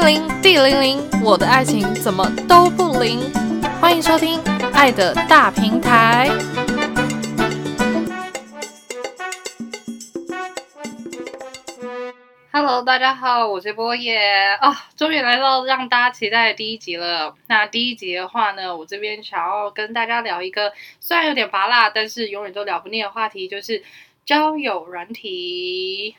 [0.00, 3.20] 零零地零零，我的爱情怎么都不灵？
[3.80, 4.40] 欢迎收听
[4.72, 6.26] 《爱的大平台》。
[12.50, 14.16] Hello，大家好，我是波野
[14.60, 17.34] 啊，终于来到让大家期待的第一集了。
[17.48, 23.82] 那第一集的话呢，我这边想要跟大家聊一个虽然有点拔辣，但是永远都聊不腻的话题，就是
[24.24, 26.16] 交友软体。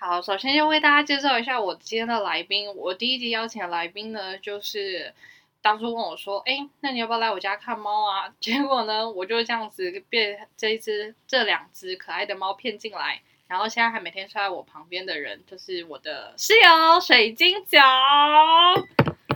[0.00, 2.72] 好，首先就为大家介绍一下我今天的来宾。
[2.76, 5.12] 我第一集邀请的来宾呢，就是
[5.60, 13.20] 当初问我说：“哎，那你要不要来我家看猫啊？” 结果呢，我就这样子被这一只、这两只可爱的猫骗进来。
[13.48, 17.80] 然后现在还每天睡在我旁边的人，就是我的室友水晶脚。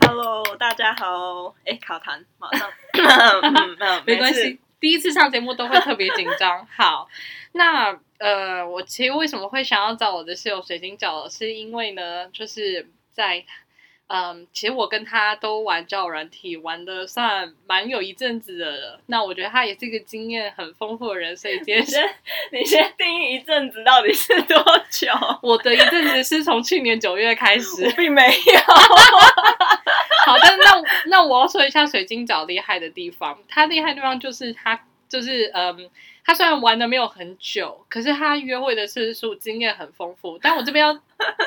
[0.07, 1.57] Hello，大家好。
[1.65, 2.71] 哎，卡痰，马上。
[4.07, 6.65] 没关系，第一次上节目都会特别紧张。
[6.67, 7.09] 好，
[7.51, 7.99] 那。
[8.23, 13.45] 呃，我其实为什么会想要找我的室友水晶饺，是因为呢，就是在，
[14.07, 19.01] 嗯，其实我跟他都玩交友软体，玩的算蛮有一阵子的了。
[19.07, 22.01] 那我觉得他也是一个经验很丰富的人，所以今天先，
[22.53, 24.57] 你先定义一阵子到底是多
[24.89, 25.09] 久？
[25.43, 28.61] 我的一阵子是从去年九月开始， 并没有。
[30.25, 34.81] 好的，那那我要说一下水晶饺厉害的地方，它厉害的地方就是他
[35.13, 35.91] 就是嗯。
[36.25, 40.39] 他虽然玩的没有很久，可是他约会的次数经验很丰富。
[40.39, 40.97] 但我这边要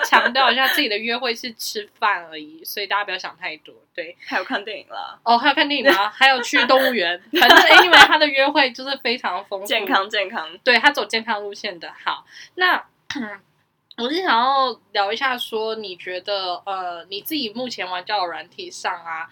[0.04, 3.74] 强调一下，自己的约会是吃饭而已，所以大家不要想太多。
[3.94, 5.18] 对，还有看电影啦。
[5.24, 6.10] 哦，还有看电影吗？
[6.10, 7.18] 还有去动物园。
[7.40, 10.58] 反正 因为他的约会就是非常丰富，健康健康。
[10.58, 11.94] 对，他走健康路线的。
[12.04, 12.86] 好，那
[13.96, 19.30] 我是想要聊一下，说你觉得呃，你自己目前玩交友软体上啊，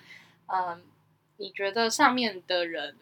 [0.47, 0.80] 嗯、呃，
[1.36, 2.95] 你觉得上面的人。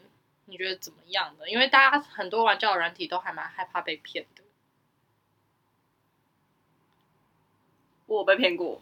[0.52, 1.50] 你觉得怎么样呢？
[1.50, 4.44] 因为大家很多玩交友软体都还蛮害怕被骗的。
[8.06, 8.82] 我被骗过，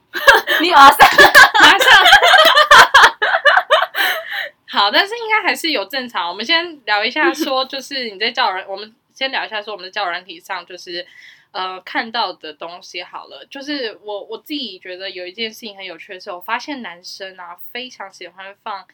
[0.62, 1.08] 你马 上
[1.62, 2.04] 马上。
[4.68, 6.28] 好，但是应该还是有正常。
[6.28, 11.06] 我们先聊一下， 说就是你在交友软，我们先聊一下说我们的交友软体上就是
[11.52, 13.46] 呃看到的东西好了。
[13.46, 18.88] 就是我我自己觉得有一件事情很有趣的是，我发现男生啊非常喜欢放。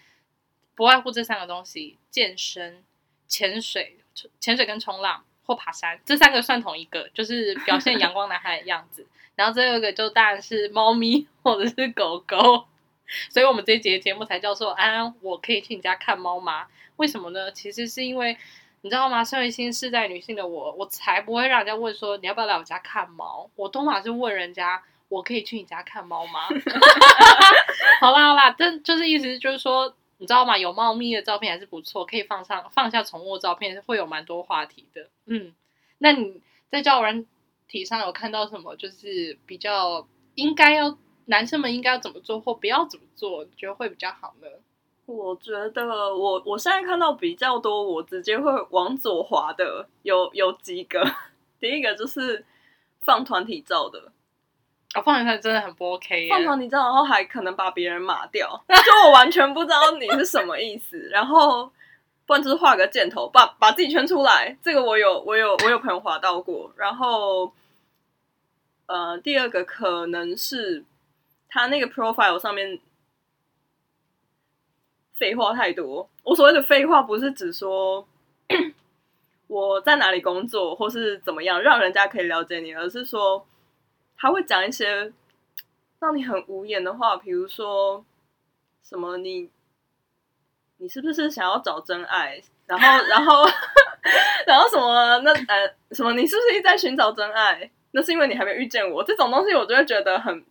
[0.75, 2.83] 不外乎这三个东西：健身、
[3.27, 3.97] 潜水、
[4.39, 9.07] 潜水跟冲浪或爬山，这三个算同一个，就是表现阳光男孩的样子。
[9.35, 12.65] 然后最后一个就当然是猫咪 或者是狗狗。
[13.29, 17.51] 所以我们这一节节目才叫做“安安，我可以去你家看猫吗？”为什么呢？
[17.51, 18.35] 其实是因为
[18.81, 19.23] 你知道吗？
[19.23, 23.49] 身为新世代女性的我，我才不会让人家问说你要不要来我家看猫。
[23.55, 26.47] 我都嘛是问人家：“我可以去你家看猫吗？”
[28.01, 29.95] 好啦好啦，这就是意思就是说。
[30.17, 30.57] 你知道吗？
[30.57, 35.09] 有猫咪的照片还是不错，可以放上放下宠物照片，会有蛮多话题的。
[35.25, 35.53] 嗯，
[35.97, 37.25] 那你在交友软
[37.67, 38.75] 体上有看到什么？
[38.75, 44.47] 就是比较应该要男生们应该要怎么做或不要怎么做，你觉得会比较好呢？
[45.05, 51.03] 我觉得我我现在看到比较多，我直接会往左滑的有有几个。
[51.59, 52.43] 第一个就是
[53.01, 54.11] 放团体照的。
[54.95, 60.97] 我、放人他真的很不 OK，放团体照，然后还可能把别人码掉，就我完全不知道你是什么意思。
[61.11, 61.69] 然后
[62.25, 64.57] 不然就是画个箭头，把把自己圈出来。
[64.63, 66.71] 这个我有我有我有朋友滑到过。
[66.77, 67.51] 然后
[68.85, 70.85] 呃，第二个可能是
[71.49, 72.79] 他那个 profile 上面
[75.13, 76.09] 废话太多。
[76.23, 78.07] 我所谓的废话，不是指说
[79.47, 83.45] 我在哪里工作或是怎么样，让人家可以了解你，而是说。
[84.25, 85.13] 他会讲一些
[85.99, 88.03] 让你很无言的话，比如说
[88.81, 89.51] 什么你
[90.77, 92.41] 你是不是想要找真爱？
[92.65, 93.45] 然后 然后
[94.47, 97.69] 然后什么那呃什么你是不是一直在寻找真爱？
[97.91, 99.03] 那是因为你还没遇见我。
[99.03, 100.43] 这种东西我就会觉得很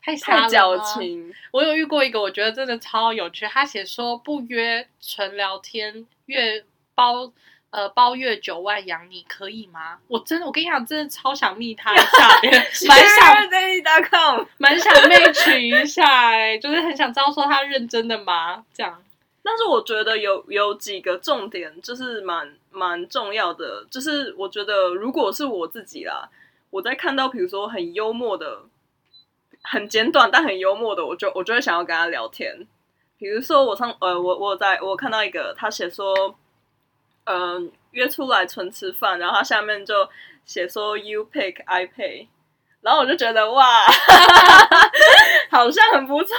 [0.00, 1.34] 太太矫情。
[1.50, 3.44] 我有遇过一个，我觉得真的超有趣。
[3.46, 7.32] 他写说不约纯聊天，月包。
[7.74, 9.98] 呃，包月九万养你可以吗？
[10.06, 12.28] 我真的，我跟你讲，真的超想密他一下，
[12.86, 18.64] 蛮想蛮想 match 一下，哎，就是很想知道说他认真的吗？
[18.72, 19.02] 这样。
[19.42, 26.28] 但是我觉得有有几个重点，就是蛮蛮重要的，就是我觉得如果是我自己啦，
[26.70, 28.62] 我在看到比如说很幽默的、
[29.62, 32.64] 很简短但很幽默的，我就我就会想要跟他聊天。
[33.18, 36.36] 比如说我上呃，我我在我看到一个，他写说。
[37.24, 40.08] 嗯，约出来纯吃饭，然后他下面就
[40.44, 42.28] 写说 “You pick, I pay”，
[42.82, 43.64] 然后我就觉得哇，
[45.50, 46.36] 好像很不错。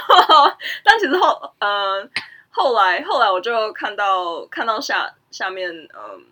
[0.84, 2.10] 但其实后，嗯，
[2.50, 6.24] 后来后来我就看到看到下下面，嗯，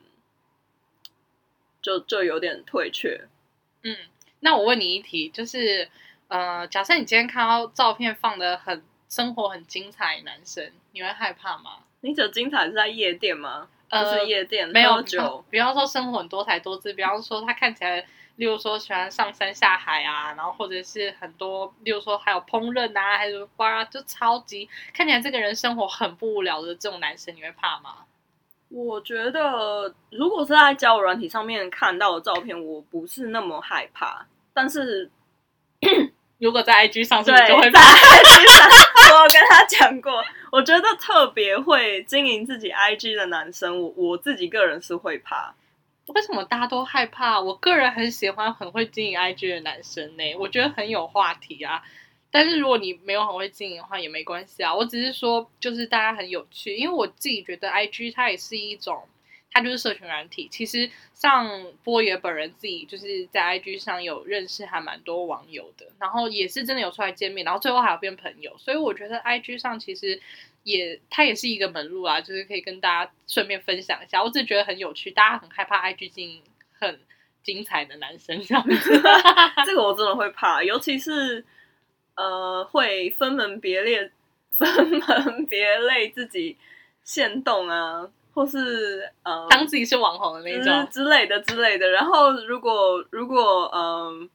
[1.82, 3.26] 就就有点退却。
[3.82, 3.96] 嗯，
[4.40, 5.88] 那我问你一题，就是
[6.28, 11.78] 呃，假设你今天看到照片放的很生活很精彩，男生你会害怕吗？
[12.02, 13.68] 你指精彩是在夜店吗？
[13.94, 18.00] 呃、就是夜店没有酒，比方说生活很多才多姿，比方说他看起来，
[18.36, 28.04] 例如说喜欢上山下海啊，然后或者是很多，例如说还有烹饪啊，还有花啊，就超级看起来这个人生活很不无聊的这种男生，你会怕吗？
[28.70, 35.08] 我觉得如果是在交友软体上面看到的照片，我不是那么害怕，但是
[36.44, 38.68] 如果在 IG 上，是不是，就会在 IG 上。
[39.16, 45.54] 我跟他讲过，我觉得特别会经营自己 IG 的男生，我我自己个人是会怕。
[46.08, 47.40] 为什么大家都害怕？
[47.40, 51.82] 我个人很喜欢很会经营 IG 的男生呢，我觉得很有话题啊。
[52.30, 54.74] 但是如果你没有很会经营的话，也没关系啊。
[54.74, 59.02] 我只是说，就是大家很有趣，因为我自己觉得 IG 它也是一种。
[59.54, 61.48] 他就是社群软体，其实像
[61.84, 70.20] 波野本人自己就是在 IG 上有认识还蛮多网友的，然后也是真的有出来见面，然后最后还有变朋友，所以我觉得 IG 上其实
[70.64, 74.24] 也它也是一个门路啊，就是可以跟大家顺便分享一下。
[74.24, 76.42] 我只是觉得很有趣，大家很害怕 IG 经营
[76.72, 76.98] 很
[77.44, 79.02] 精彩的男生这样子，
[79.64, 81.44] 这个我真的会怕，尤其是
[82.16, 84.10] 呃会分门别类
[84.50, 86.56] 分门别类自己
[87.04, 88.10] 限动啊。
[88.34, 91.88] 或是呃，当自己是网红的那种之类的之类的。
[91.90, 94.28] 然后如果如果嗯、呃，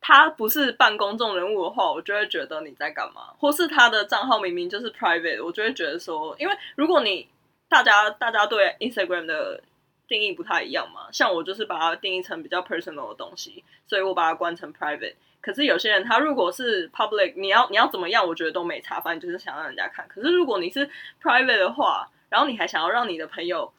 [0.00, 3.28] 他不是半公众人物的话，我就会觉得你在干嘛。
[3.38, 7.28] 或是他的账号明明就是 private，我就会觉得说，因为如果你
[7.68, 9.62] 大家大家对 Instagram 的
[10.06, 15.14] 定义不太一样嘛，像我就是把它定义成比较 personal 的东西，所以我把它关成 private。
[15.40, 20.06] 可是有些人他如果是 public，你要你要怎么样，我觉得都没差，反正就是想让人家看。
[20.06, 20.88] 可是如果你是
[21.22, 23.74] private 的话，然后你还想要让你的朋友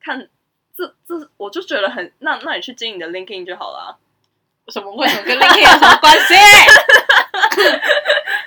[0.00, 0.28] 看，
[0.76, 3.98] 这这我就觉得很那那你去经营你的 LinkedIn 就好了。
[4.68, 4.94] 什么？
[4.94, 6.34] 为什么跟 LinkedIn 有什么关系？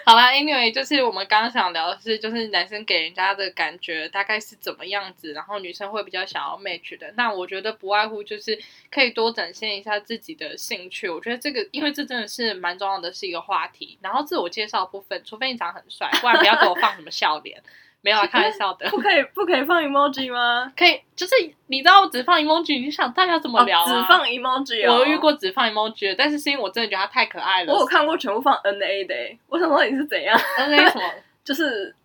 [0.05, 7.11] 好啦，Anyway，就是我们刚刚想聊的是，就是男生给人家的感觉大概是怎么样子，然后女生会比较想要 match 的。
[7.15, 11.09] 那我觉得不外乎就是可以多展现一下自己的兴趣。
[11.09, 13.97] 我觉得这个，因为这真的是蛮重要的，是一个话题。
[14.01, 17.63] 然后自我介绍部分，除非你长很帅，不然不要给我放什么笑脸。
[18.05, 18.89] 没有啊，开玩笑的。
[18.89, 20.71] 不可以，不可以放 emoji 吗？
[20.75, 21.33] 可以，就是
[21.67, 23.85] 你知道，我只放 emoji，你想大家怎么聊啊？
[23.89, 27.73] 哦、只放 emoji，、哦、我遇过只放 emoji 的，但是是因为我真的觉得他太可爱了。
[27.73, 29.15] 我有看过全部放 NA 的，
[29.47, 31.03] 我想说你是怎样？NA 什么？
[31.45, 31.95] 就是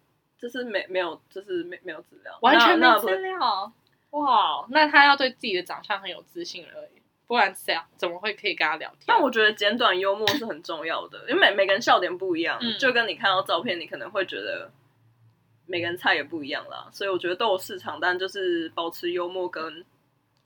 [0.41, 3.73] 就是没没有，就是没没有资料，完全没资料。
[4.11, 9.00] 哇，那他要对自己的长相很有自信而已，不然这样怎么会可以跟他聊天？
[9.09, 14.71] 但我觉得简短幽默是很重要的，因为每每个人笑点不一样，嗯、就跟你看到照片，你可能会觉得。
[15.69, 19.85] 每个人菜也不一样啦，所以我觉得都有市场，但就是保持幽默跟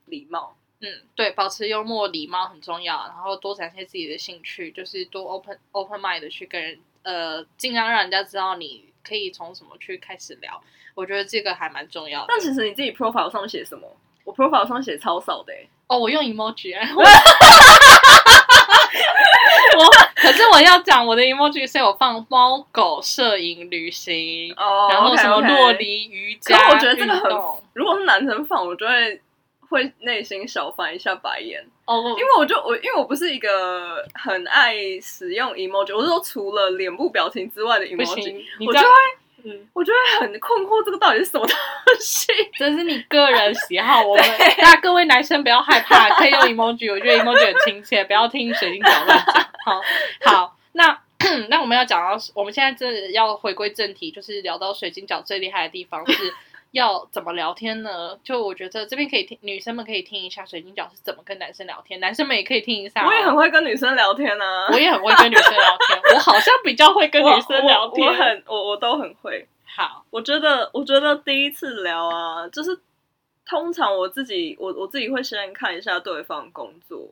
[0.05, 0.55] 礼貌。
[0.81, 10.61] 嗯，对，保持幽默礼貌很重要，然后多展现自己的兴趣，就是多 open open mind 的去跟人，呃，尽量让人家知道你可以从什么去开始聊。
[10.93, 12.25] 我觉得这个还蛮重要的。
[12.27, 13.87] 但其实你自己 profile 上写什么？
[14.25, 15.69] 我 profile 上写超少的、欸。
[15.87, 16.75] 哦，我用 emoji。
[19.77, 19.85] 我
[20.15, 26.57] 可是我要讲我的 emoji 是有放猫狗摄影旅行，oh, 然后什么洛梨瑜伽。
[26.57, 27.31] 可我觉得这个很，
[27.73, 29.21] 如果是男生放，我就会
[29.69, 38.87] 会内心小翻一下白眼哦，oh, 因为我就我因为我不是一个很爱使用 emoji，我是说除了脸部表情之外的 emoji，我就会。
[39.45, 41.53] 嗯，我就会很困惑，这个到底是什么东
[41.99, 42.31] 西？
[42.71, 44.25] 这是你个人喜好，我们
[44.57, 49.49] 大家各位男生不要害怕，可以用 emoji，我觉得 emoji 很亲切，不要听水晶脚乱讲。
[49.65, 49.81] 好，
[50.25, 50.97] 好，那
[51.49, 56.33] 那我们要讲到，我们现在这要回归正题，就是聊到水晶脚最厉害的地方 是。
[56.73, 58.17] 要怎么聊天呢？
[58.23, 63.05] 就我觉得这边可以听，女生们可以听一下水晶脚是怎么跟男生聊天，男生们也可以听一下。
[63.05, 68.07] 我也很会跟女生聊天啊，我也很会跟女生聊天，我好像比较会跟女生 聊天。
[68.07, 69.47] 我很，我我都很会。
[69.75, 72.79] 好，我觉得，我觉得第一次聊啊，就是
[73.45, 77.09] 通常我自己，我我自己会先看一下对方工作，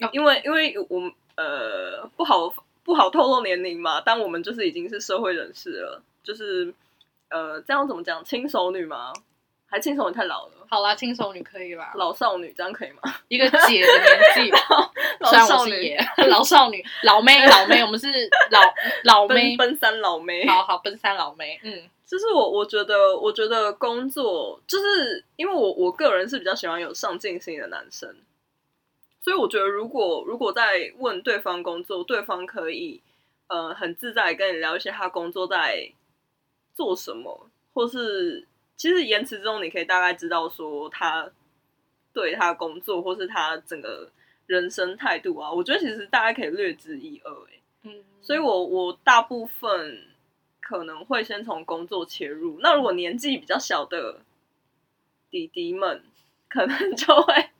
[0.00, 6.74] 哦、因为因为我呃不好不好透露年龄嘛，但我们就是已经是社会人士了，就是。
[7.30, 8.24] 呃，这样怎么讲？
[8.24, 9.12] 轻熟女吗？
[9.70, 10.52] 还轻熟女太老了。
[10.70, 11.92] 好啦，轻熟女可以吧？
[11.94, 13.00] 老少女这样可以吗？
[13.28, 14.50] 一个姐的年纪，
[15.20, 15.96] 老少女，
[16.28, 18.08] 老少女，老妹， 老妹，我们是
[18.50, 18.60] 老
[19.04, 20.46] 老妹，奔三老妹。
[20.46, 21.58] 好好，奔三老妹。
[21.62, 28.14] 嗯，就是我，我觉得，我觉得工作，就是因为我我个人是比较喜欢有上进心的男生，
[29.22, 33.00] 所以我觉得，如果如果在问对方工作，对方可以
[33.48, 35.92] 呃很自在跟你聊一些他工作在。
[36.76, 38.46] 做什么，或是
[38.78, 41.28] 其实言辞中，你可以大概知道说他
[42.12, 44.10] 对他工作，或是他整个
[44.46, 47.60] 人生态度啊，我觉得其实大家可以略知一二哎。
[47.82, 50.06] 嗯，所以我我大部分
[50.60, 52.60] 可能会先从工作切入。
[52.62, 54.20] 那如果年纪比较小的
[55.28, 56.04] 弟弟们，
[56.48, 57.50] 可能就会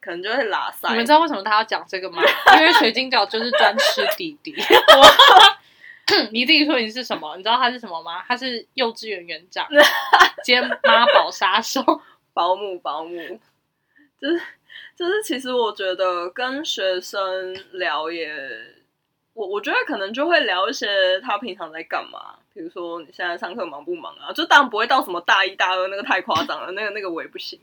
[0.00, 0.88] 可能就会拉塞。
[0.90, 2.20] 你们知道为什么他要讲这个吗？
[2.58, 4.52] 因为水晶饺就是专吃弟弟。
[6.32, 7.36] 你自己说你是什么？
[7.36, 8.22] 你知道他是什么吗？
[8.26, 9.66] 他是幼稚园园长
[10.44, 11.82] 兼妈宝杀手，
[12.32, 13.16] 保姆保姆，
[14.20, 14.40] 就是
[14.96, 18.32] 就是，其实我觉得跟学生聊也，
[19.34, 24.32] 我我觉得可能就会聊一些他平常在干嘛，比如说你现在上课忙不忙啊？
[24.32, 27.60] 就当然不会到什么大一大二那个太夸张了，那个那个我也不行。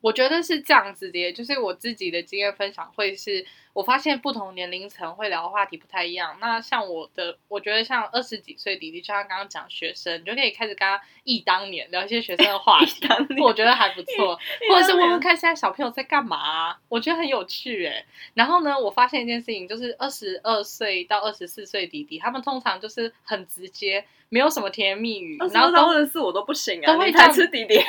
[0.00, 3.44] 我觉得是这样子的，就是我自己的经验分享会是，
[3.78, 6.36] 我发现不同年龄层会聊的话题不太一样。
[6.40, 13.06] 那像我的，我觉得像二十几岁弟弟，就像刚刚讲学生，你就可以开始跟他忆当年，聊一些学生的话题，
[13.40, 14.36] 我觉得还不错。
[14.68, 18.04] 或者是问问看现在小朋友在干嘛啊，我觉得很有趣诶。
[18.34, 27.78] 然后呢，我发现一件事情，就是二十二岁到二十四岁弟弟，他们通常就是很直接，没有什么甜言蜜语，然后到二十四我都不行啊，都会才吃弟弟。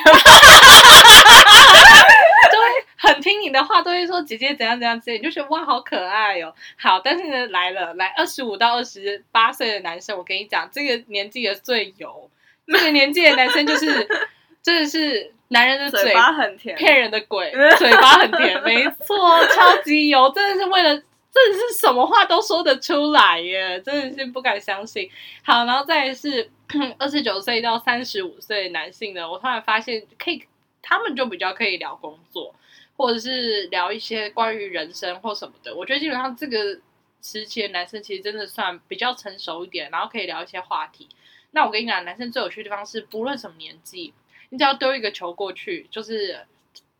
[2.52, 2.66] 都会
[2.96, 6.54] 很听你的话，都会说姐姐怎样怎样之类，你就觉得哇好可爱哦。
[6.76, 12.30] 好，但是呢来了，来二十五到二十八岁的男生，我跟你讲，这个年纪的最油，
[12.66, 14.08] 这个年纪的男生就是
[14.62, 25.10] 真的是男人的嘴，嘴巴很甜，骗人的鬼，嘴巴很甜， 没错，超级油，真的是为了，真的是什么话都说得出来耶，真的是不敢相信。
[25.42, 26.50] 好，然后再来是
[26.98, 30.44] 二十九岁到三十五岁的男性呢，我突然发现可以。
[30.82, 32.54] 他们就比较可以聊工作，
[33.00, 35.74] 或者是聊一些关于人生或什么的。
[35.74, 36.78] 我觉得基本上这个
[37.22, 41.08] 时期的男生其实真的算比较成熟一点，然后可以聊一些话题。
[41.52, 44.12] 那我跟你讲，男生最有趣的地方是，不论什么年纪，
[44.50, 46.46] 你只要丢一个球过去，就是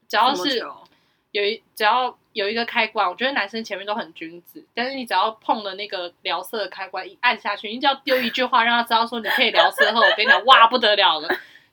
[0.08, 0.64] 只要是
[1.32, 11.28] 有一只要有一个开关，我觉得男生前面都很君子，但是你只要碰了那个聊色的开关一按下去，你只要丢一句话让他知道说你可以聊色后，我跟你讲，哇不得了了。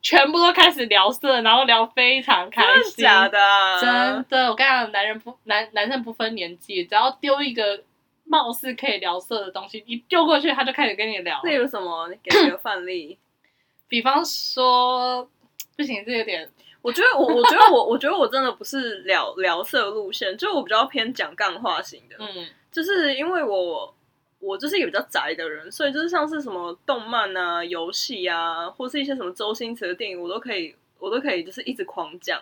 [0.07, 2.81] 全部都开始聊色，然后聊非常开心。
[2.81, 3.81] 真的假的？
[3.81, 7.83] 真的，我跟你讲，男人不男男生不分年纪，只要丢一个
[8.23, 11.41] 貌似可以聊色的东西，一丢过去，他就开始跟你聊。
[11.41, 12.07] 例如什么？
[12.07, 13.17] 你给一个范例。
[13.89, 15.29] 比方说，
[15.75, 16.49] 不行，这有点。
[16.81, 22.15] 我觉得我，我觉得我，我觉得我真的不是聊聊色路线，就我比较偏讲干话型的。
[22.19, 23.93] 嗯，就是因为我。
[24.39, 32.39] 我就是一个比较宅的人，所以就是像是什么动漫啊、游戏啊，或是一些什么周星驰的电影，我都可以，我都可以，就是一直狂讲，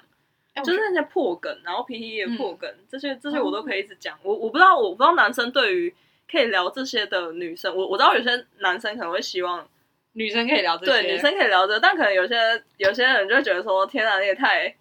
[0.56, 4.18] 欸、就是那些破梗，然后 PTT 的破梗，嗯、这些这些我都可以一直讲。
[4.24, 5.96] 我我不知道，我不知道男生对于
[6.30, 9.66] 可以聊这些的女生，我我知道有些男生可能会希望
[10.14, 12.36] 女生可以聊这些，对，女生可以聊这，但可能有些
[12.78, 14.76] 有些人就会觉得说，天啊，你也太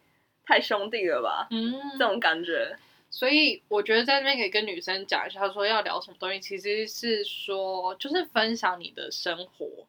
[0.45, 2.77] 太兄弟了吧，嗯，这种感觉。
[3.15, 9.87] 所以我觉得在那边可以跟女生讲一下，说要聊什么东西，其实是说就是分享你的生活，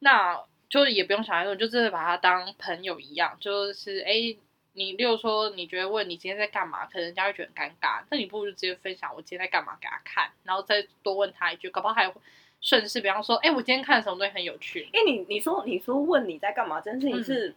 [0.00, 4.36] 那就也不用想太多，就真的把他当朋友一样，就是哎，
[4.74, 12.12] 你例如说你觉得问你今天在干嘛，可能人家会觉得很尴尬，那你不如就直接分享我今天在干嘛给他看，然后再多问他一句，搞不好还
[12.60, 14.86] 顺势，比方说，哎，我今天看了什么东西很有趣。
[14.92, 17.54] 哎，你你说你说问你在干嘛，这件事情是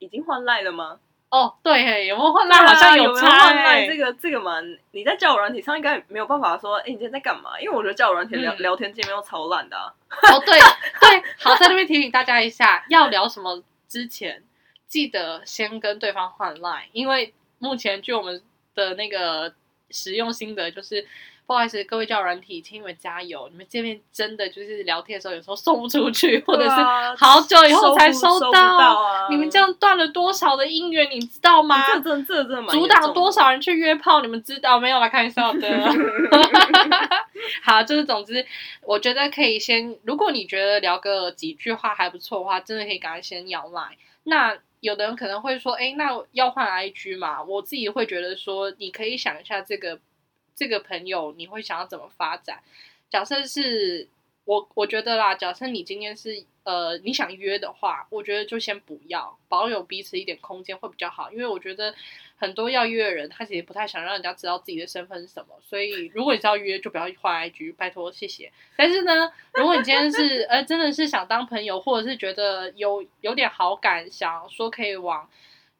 [0.00, 0.98] 已经换赖了吗？
[1.28, 2.56] 哦，对，有没有换赖？
[2.64, 3.26] 好像有差。
[3.46, 4.60] 换赖这个这个嘛，
[4.92, 7.60] 你在交友软体上应该没有办法说，哎，你今天在干嘛？
[7.60, 9.92] 因为我觉得交友软体聊、嗯、聊天界面都超烂的、啊。
[10.32, 10.58] 哦，对
[11.00, 14.42] 对，好，在那边提醒大家一下，要聊什么之前，
[14.86, 18.42] 记得先跟对方换赖，因为目前据我们
[18.74, 19.52] 的那个
[19.90, 21.06] 使用心得就是。
[21.46, 23.48] 不好意思，各位交友软体，请你们加油！
[23.52, 26.70] 你们见面真的就是聊天的时候，有时候送不出去，或者是
[27.16, 28.46] 好久以后才收到。
[28.46, 31.86] 收到啊、你们这样断了多少的姻缘，你知道吗？
[31.86, 34.98] 这这这真阻挡多少人去约炮，你们知道没有？
[34.98, 35.68] 来看一下的。
[37.62, 38.44] 好，就是总之，
[38.82, 43.96] 我觉得可以先，如果你觉得聊个几句话还不错的话，真的可以赶快先摇来。
[44.24, 47.40] 那有的人可能会说，哎，那要换 IG 嘛？
[47.44, 50.00] 我自己会觉得说，你可以想一下这个。
[50.56, 52.60] 这个朋友你会想要怎么发展？
[53.10, 54.08] 假设是
[54.44, 61.30] 我，我觉得啦，假设你今天是呃你想约的话，我觉得就先不要，保有彼此一点空间会比较好。
[61.30, 61.94] 因为我觉得
[62.36, 65.54] 很多要约的人，他其实不太想让人家知道自己的身份是什么。
[65.62, 68.50] 所以如果你是要约，就不要换 IG，拜托谢谢。
[68.76, 75.28] 但是呢，如果你今天是呃真的是想当朋友，或者是觉得有有点好感，想说可以往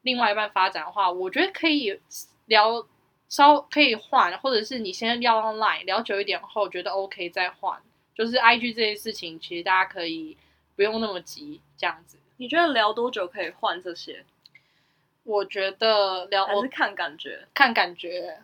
[0.02, 1.98] 另外一半发展的话，我觉得可以
[2.46, 2.86] 聊。
[3.28, 7.82] 稍可以换，或者是你先聊 online 聊久一点后觉得 OK 再换，
[8.14, 10.36] 就是 IG 这些事情，其实大家可以
[10.74, 12.18] 不用那么急这样子。
[12.36, 14.24] 你觉得聊多久可以换这些？
[15.24, 18.38] 我觉得聊还是看感觉，看感觉，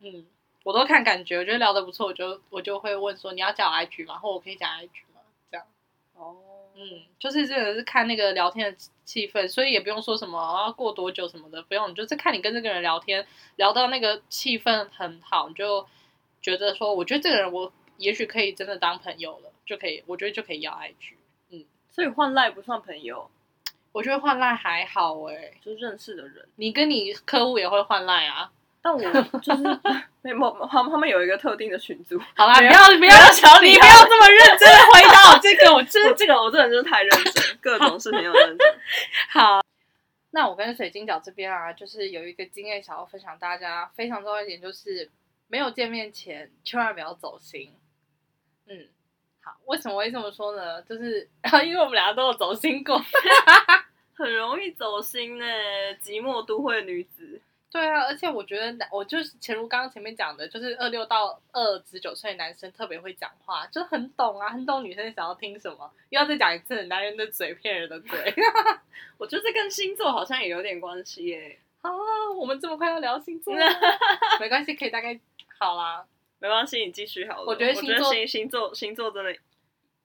[0.00, 0.26] 嗯，
[0.64, 4.18] 我都看感觉，我觉得聊得不错，我就我就会问说你要加 IG 吗？
[4.18, 5.20] 或我可以加 IG 吗？
[5.50, 5.64] 这样。
[6.14, 6.36] 哦，
[6.76, 15.86] 嗯，就是真的是看那个聊天的气氛，所以也不用说什么要过多久什么的，不用，你就是看你跟这个人聊天，聊到那个气氛很好，你就
[16.42, 21.14] 觉得说，我觉得这个人我也许可以真的当朋友了，就可以，我觉得就可以要 IG。
[21.50, 23.30] 嗯，所以换赖不算朋友。
[23.92, 26.46] 我觉得换赖还好哎、欸，就认识的人。
[26.56, 28.52] 你跟你客户也会换赖啊？
[28.86, 29.62] 但我就是
[30.22, 32.16] 没有，他们他们有一个特定的群组。
[32.36, 38.78] 好啦，不要不要吵你，不要这么认真的回答我这个，我这这个我这个人就是太认真，各种事情要认真。
[39.32, 39.60] 好，
[40.30, 45.10] 那我跟水晶角这边啊，就是有一个经验想要分享大家，非常重要一点就是
[45.48, 47.74] 没有见面前千万不要走心。
[48.68, 48.86] 嗯，
[49.42, 50.80] 好，为什么会这么说呢？
[50.82, 51.28] 就是
[51.66, 53.04] 因为我们两个都有走心过。
[54.14, 55.44] 很容易走心呢，
[56.00, 57.40] 寂寞都会女子。
[57.76, 65.90] 对啊，而且我觉得，我就是前如刚刚前面讲的，就是二六到二十九岁男生特别会讲话，就很懂啊，很懂女生想要听什么。
[66.08, 68.34] 又要再讲一次，男人的嘴骗人的嘴。
[69.18, 71.58] 我觉得这跟星座好像也有点关系耶。
[71.82, 73.54] 好啊，我们这么快要聊星座？
[74.40, 75.20] 没关系，可以大概
[75.58, 76.02] 好啦。
[76.38, 77.44] 没关系，你继续好了。
[77.46, 79.36] 我觉得星座，星星座，星座真的。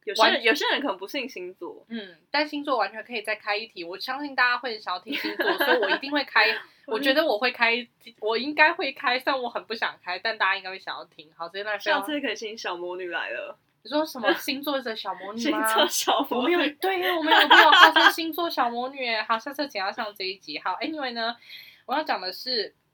[0.03, 3.83] 有些人有些人可能不信星座，嗯，但星座完全可以再开一题。
[3.83, 6.47] 我相信大家会想要听星座，所以我一定会开。
[6.87, 7.87] 我觉得我会开，
[8.19, 11.29] 我应该会开，虽然我很不想开，但大家应该会想要听。
[11.37, 13.57] 好，接下来下次可以请小魔女来了。
[13.83, 15.67] 你说什么星座的小魔女吗？
[15.67, 19.15] 星座小魔女，对呀，我们有没有号称星座小魔女？
[19.27, 20.59] 好，下次请要上这一集。
[20.59, 21.35] 好，Anyway 呢，
[21.85, 22.73] 我要讲的是，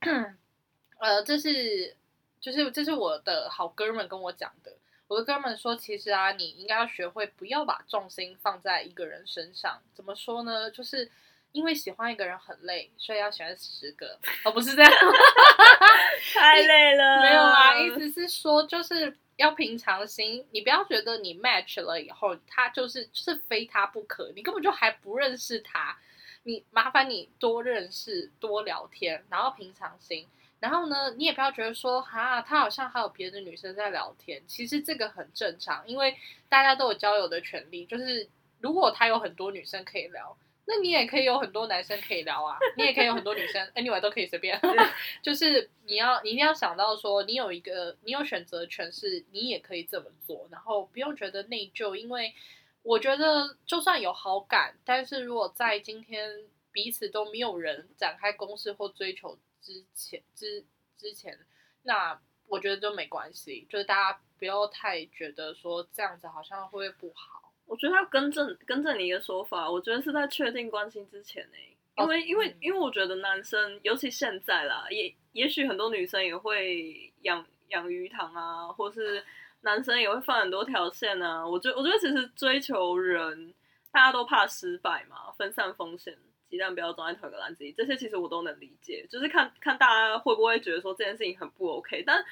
[0.98, 1.96] 呃，这是
[2.40, 4.72] 就是这是我的好哥们跟我讲的。
[5.08, 9.80] 我的哥们说，其实啊，你应该要学会不要把重心放在一个人身上。
[9.94, 10.70] 怎么说呢？
[10.70, 11.10] 就是
[11.52, 14.18] 因为喜欢一个人很累，所以要喜欢十个。
[14.44, 14.92] 哦，不是这样，
[16.34, 17.22] 太累了。
[17.22, 20.46] 没有啊，意 思是说，就是要平常心。
[20.50, 25.96] 你不要觉得你 match 了以后，他就是就是非他不可，你根本就还不认识他。
[26.42, 30.28] 你麻烦你多认识、多聊天，然后平常心。
[30.60, 34.42] 然后呢，你也不要觉得说，哈，他好像还有别的女生在聊天。
[34.48, 36.16] 其实这个很正常，因为
[36.48, 37.86] 大家都有交友的权利。
[37.86, 38.28] 就是
[38.60, 42.58] 如果他有很多女生可以聊，那你也可以有很多男生可以聊啊。
[42.76, 44.60] 你也可以有很多女生，anyway 都可以随便。
[45.22, 51.94] 就是你要，你一定要想到说，你有一个，你有选择权，是你也可以这么做，然后不用觉得内疚。
[51.94, 52.34] 因为
[52.82, 56.42] 我觉得，就算有好感，但是如果在今天
[56.72, 59.38] 彼此都没有人展开攻势或追求。
[59.68, 60.64] 之前之
[60.96, 61.38] 之前，
[61.82, 67.52] 那我觉得就没关系，就是大家不要太觉得说这样子好像会不好。
[67.66, 79.22] 我觉得要更正更正你一个说法，我觉得是在确定关系之前呢、欸，因为、哦、因为因为我觉得男生，尤其现在啦，也也许很多女生也会养养鱼塘啊，或是
[79.60, 81.46] 男生也会放很多条线啊。
[81.46, 83.52] 我觉得我觉得其实追求人，
[83.92, 86.18] 大家都怕失败嘛，分散风险。
[86.48, 92.02] 鸡蛋不要装在同一个篮子里，这些其实我都能理解，就是看看大家会不会觉得说这件事情很不 OK。
[92.06, 92.24] 但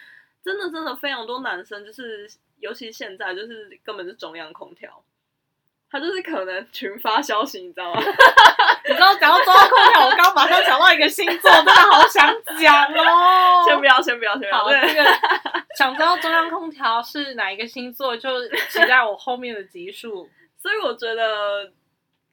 [0.44, 5.04] 真的真的非常多男生，就是尤其现在，就是根本是中央空调，
[5.90, 8.00] 他就是可能群发消息，你知道吗？
[8.88, 13.64] 你知道讲到中央空调，我刚马上想到一个星座，真的好想讲哦。
[13.68, 14.58] 先不要，先不要，先不要。
[14.58, 15.04] 好，这个
[15.76, 20.28] 想知道中央空调是哪一个星座，就期待我后面的集数。
[20.56, 21.72] 所以我觉得。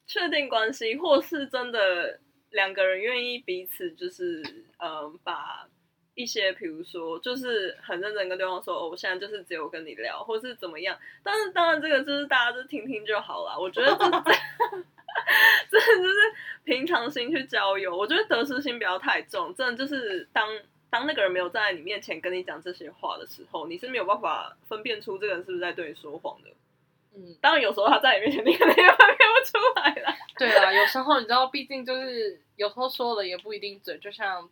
[0.06, 2.18] 确定关系，或是真的
[2.50, 4.42] 两个人愿意彼此，就是
[4.78, 5.66] 嗯，把
[6.14, 10.96] 一些，比如说，就是很认真跟对方说，哦，我现在就是只有跟你聊，或是怎么样。
[11.22, 13.58] 但是当然，这个就是大家就听听就好了。
[13.58, 14.04] 我觉得这，
[15.70, 16.18] 这真的就是
[16.62, 17.96] 平常心去交友。
[17.96, 20.48] 我觉得得失心不要太重，真的就是当
[20.88, 26.50] 当那个人没有站在你面前跟你讲这些话的时候，你是没有办法分辨出这个人是不是在对你说谎的。
[27.14, 30.14] 嗯，当然有时候他在你面前，你可能也分辨不出来了。
[30.38, 34.48] 对啊，有时候你知道，毕竟就是有时候说了也不一定准，就像。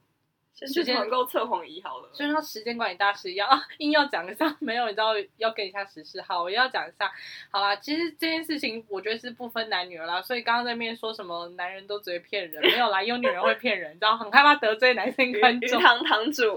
[0.55, 6.21] 时间团购测谎仪好了，就像时间管理大师一样啊， 硬要讲一下，没有，你知道要跟一下时事。
[6.23, 7.11] 好，我要讲一下，
[7.51, 15.81] 好啦，其实这件事情我觉得是不分男女啦，所以刚刚在那边说什么男人都只会骗人，没有啦，有女人会骗人，你知道，很害怕得罪男性观众。
[15.81, 16.57] 鱼塘堂主，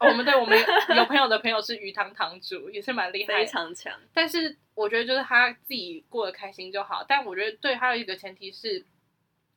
[0.00, 0.58] 我们对我们
[0.96, 3.92] 有朋友的朋友是鱼塘堂主，也是蛮厉害，非常强。
[4.14, 8.86] 但是我觉得就是他自己过得开心就好，但我觉得对他有一个前提是。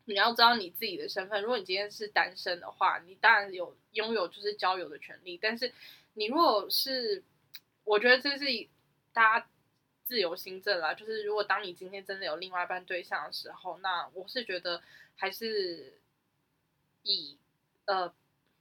[0.08, 1.41] 你要知道你自己的身份。
[1.41, 5.38] 如果你今天是单身的话，你当然有拥有就是交友的权利。
[5.38, 5.74] 但是
[6.13, 7.24] 你如果是，
[7.84, 8.46] 我觉得这是
[9.12, 9.50] 大家
[10.06, 10.93] 自由心证啦。
[10.93, 14.82] 就是如果当你今天真的有另外一半对象的时候，那我是觉得
[15.17, 16.00] 还是
[17.04, 17.38] 以
[17.84, 18.13] 呃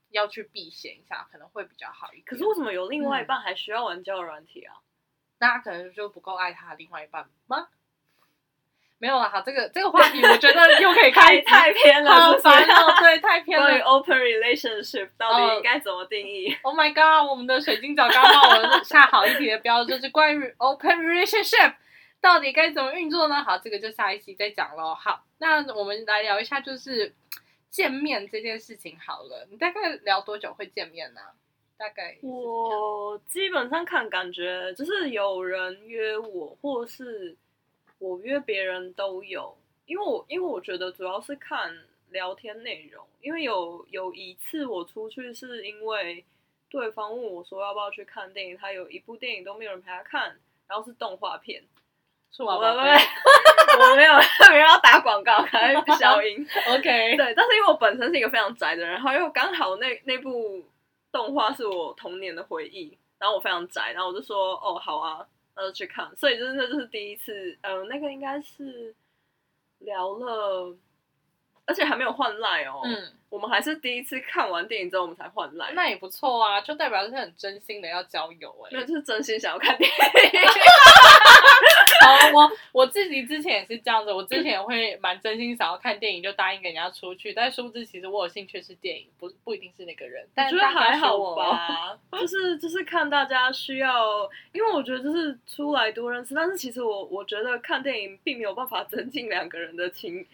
[0.09, 2.25] 要去避嫌一下，可能会比较好一点。
[2.25, 4.81] 可是为什么有另外一半还需要玩交友软体啊？
[5.39, 7.69] 那他可能就不够爱他另外一半吗？
[8.99, 13.65] 没有啊，好，这个这个话题我觉得又可以开 太偏了，好烦哦，对，太偏了。
[13.67, 21.75] 关于 open relationship 到底应该怎么定义？Oh my god，我们的水晶饺刚帮我下好一题的标，就是关于 open relationship
[22.19, 23.35] 到底该怎么运作呢？
[23.43, 24.95] 好，这个就下一期再讲喽。
[24.95, 27.13] 好，那我们来聊一下，就是
[27.69, 29.47] 见面这件事情好了。
[29.51, 31.21] 你大概聊多久会见面呢？
[31.77, 37.37] 大概我基本上看感觉，就是有人约我，或是。
[37.99, 41.75] 我约别人都有，因为我因为我觉得主要是看
[42.09, 46.23] 聊天内容，因为有有一次我出去是因为
[46.69, 51.63] 对方问我说要不要去看电影，他有一部电影都没有人陪他看，然后是动画片，
[52.31, 52.55] 是吗？
[52.55, 54.13] 我没有，我没有
[54.51, 60.63] 没有要打广告，开消音， OK，对，但是因为我本身是一个非常宅的人，然后因为刚好那那部
[61.11, 65.25] 动画是我童年的回忆，然后我非常宅，然后我就说哦好啊。
[65.57, 68.93] 然后去看，所以就是那就是第一次，呃，那个应该是
[69.79, 70.77] 聊了，
[71.65, 72.81] 而且还没有换赖哦。
[72.85, 75.71] 嗯，我们还是第一次看完电影之后，我们才换赖。
[75.73, 78.69] 那也不错啊，就代表是很真心的要交友哎。
[78.71, 79.95] 那就是真心想要看电影。
[82.03, 87.33] 好，我我自己之前也是这样子，我之前也会蛮真心想要看电影，就答应跟人家出去。
[87.33, 90.27] 但殊不知，其实我有兴趣是电影，不不一定是那个人。
[90.35, 96.35] 但是还好吧，就是就是看大家需要，因为我觉得就是出来多认识。
[96.35, 100.25] 但是其实我我觉得看电影并没有办法增进两个人的情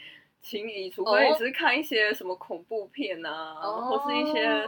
[0.41, 4.67] 情谊，除非你只是看一些什么恐怖片啊，哦、或是一些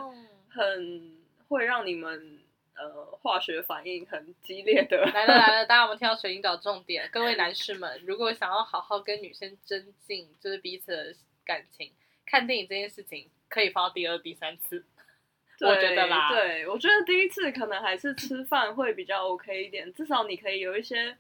[0.49, 1.17] 很
[1.49, 2.39] 会让你们。
[2.77, 4.97] 呃，化学反应很激烈的。
[5.05, 7.09] 来了来了，大家有没有听到水晶岛重点？
[7.11, 11.91] 各位男士们，如果想要好好跟女生增进，就是彼此的感情，
[12.25, 14.85] 看电影这件事情可以放到第二、第三次。
[15.61, 21.15] 我觉得啦，对，我觉得第一次可能还是吃饭会比较 OK 一点，至少你可以有一些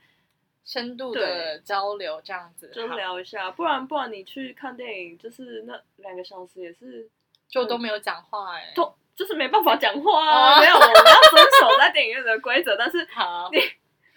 [0.65, 3.49] 深度的交流，这样子就聊一下。
[3.51, 7.09] 不然不然你去看电影，就是那两个小时也是
[7.47, 8.73] 就都没有讲话哎、欸。
[9.15, 10.59] 就是没办法讲话啊！
[10.59, 12.75] 没有，我们要遵守在电影院的规则。
[12.75, 13.59] 但是 好，你，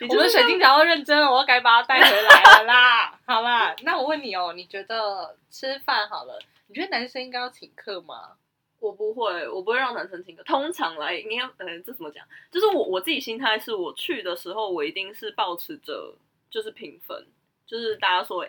[0.00, 3.20] 你我们水晶条要认真了，我该把它带回来了啦。
[3.24, 8.32] 好啦，那我问你哦，你觉得吃饭好了，你觉得男生应该要请客吗？
[8.80, 10.42] 我不会，我不会让男生请客。
[10.42, 12.26] 通常来，你要嗯，这怎么讲？
[12.50, 16.14] 就是我我自己心态是，我去的时候，我一定是保持着
[16.50, 17.24] 就是平分，
[17.66, 18.48] 就是大家说，哎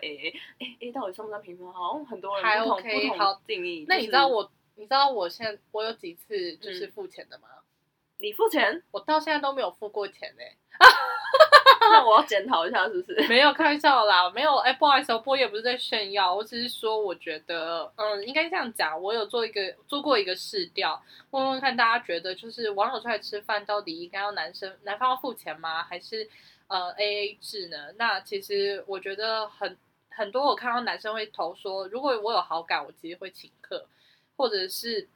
[0.60, 1.72] 哎哎，到底算不算平分？
[1.72, 3.86] 好像很多人不同还 OK, 不同定义。
[3.88, 4.50] 那你知道我？
[4.80, 7.48] 你知道我现在我有几次就是付钱的吗？
[7.52, 7.62] 嗯、
[8.16, 8.82] 你付钱？
[8.90, 10.56] 我到现在都没有付过钱呢、欸。
[11.92, 13.20] 那我要检讨一下，是不是？
[13.28, 14.56] 没有开玩笑啦，没有。
[14.56, 18.98] 哎、欸，不好意思，我也不是在炫耀，我只是说，我觉得，嗯，应该这样讲。
[18.98, 25.82] 我有做一个做过一个试调，问问看大家觉得，就是网友出来吃饭，到底应该要男生男方要付钱吗？
[25.82, 26.26] 还是
[26.68, 27.92] 呃 AA 制呢？
[27.98, 29.76] 那其实我觉得很
[30.08, 33.86] 很多，我看到男生会投说，如果我有好感，我其实会请客。
[34.40, 35.06] 或者是，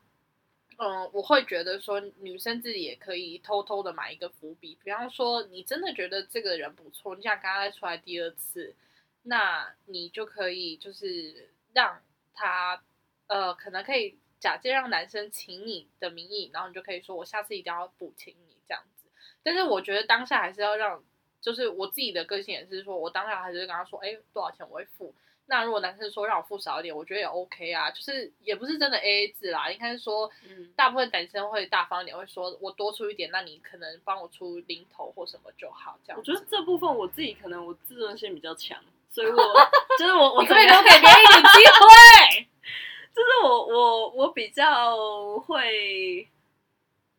[0.76, 8.76] 嗯，我会觉得说，女生自己也可以偷偷的买一个伏笔，比方说，你真的觉得这个人不错，你想跟他出来第二次，
[9.22, 12.02] 那你就可以就是让
[12.34, 12.84] 他，
[13.28, 19.08] 呃，可能可以假借让男生请你的名义，然后你就可以说，我下次一定要补请你这样子。
[19.42, 21.02] 但是我觉得当下还是要让，
[21.40, 25.14] 就是我自己的个性也是说，我当下还是跟他说，哎，多少钱我会付。
[25.46, 36.18] 那如果男生说让我付少一点，我觉得也 OK 啊，就是也不是真的 AA 制啦，应该是说，嗯，大部分男生会大方一点，会说我多出一点，那你可能帮我出零头或什么就好，这样。
[36.18, 38.78] 我觉得这部分我自己可能我自尊心比较强，
[39.10, 39.36] 所以我
[39.98, 42.48] 就是我我可以留给别人一点机会，
[43.14, 44.96] 就是我我我比较
[45.40, 46.26] 会，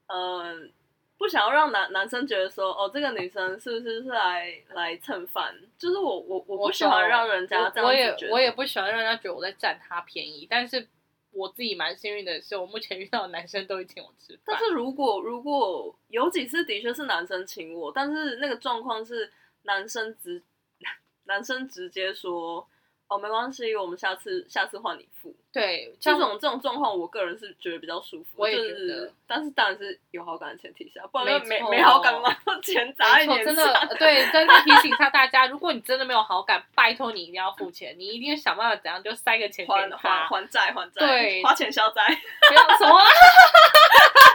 [0.07, 0.71] 嗯。
[1.17, 5.55] 不想要让男男生觉得说，哦，这个女生是不是是来来蹭饭？
[5.77, 7.81] 就是我我我不喜欢让人家这样子。
[7.81, 10.47] 我也我也不喜欢让人家觉得我在占他便宜。
[10.49, 10.87] 但是
[11.31, 14.41] 我自己蛮幸运的是，我目前遇到的男生都会请我吃饭。
[14.45, 19.31] 但是如果如果有几次的确是男生请我，但是那个状况是
[19.63, 20.43] 男生直
[21.25, 22.67] 男生直接说。
[23.07, 25.35] 哦，没关系，我们下次下次换你付。
[25.55, 28.25] 对，这种这种状况，我个人是觉得比较舒服。
[28.35, 32.29] 我也觉得，就是、但是当然是有好感的前提下，不然没没没好感嘛，
[32.61, 33.45] 钱砸一点。
[33.45, 42.01] 真的，对，真的提醒一下大家，如果你真的没有好感，拜托你一定要付钱，你一定要想办法怎样就塞个钱给他，还还债还债，对，花钱消灾，
[42.49, 42.99] 不要什么。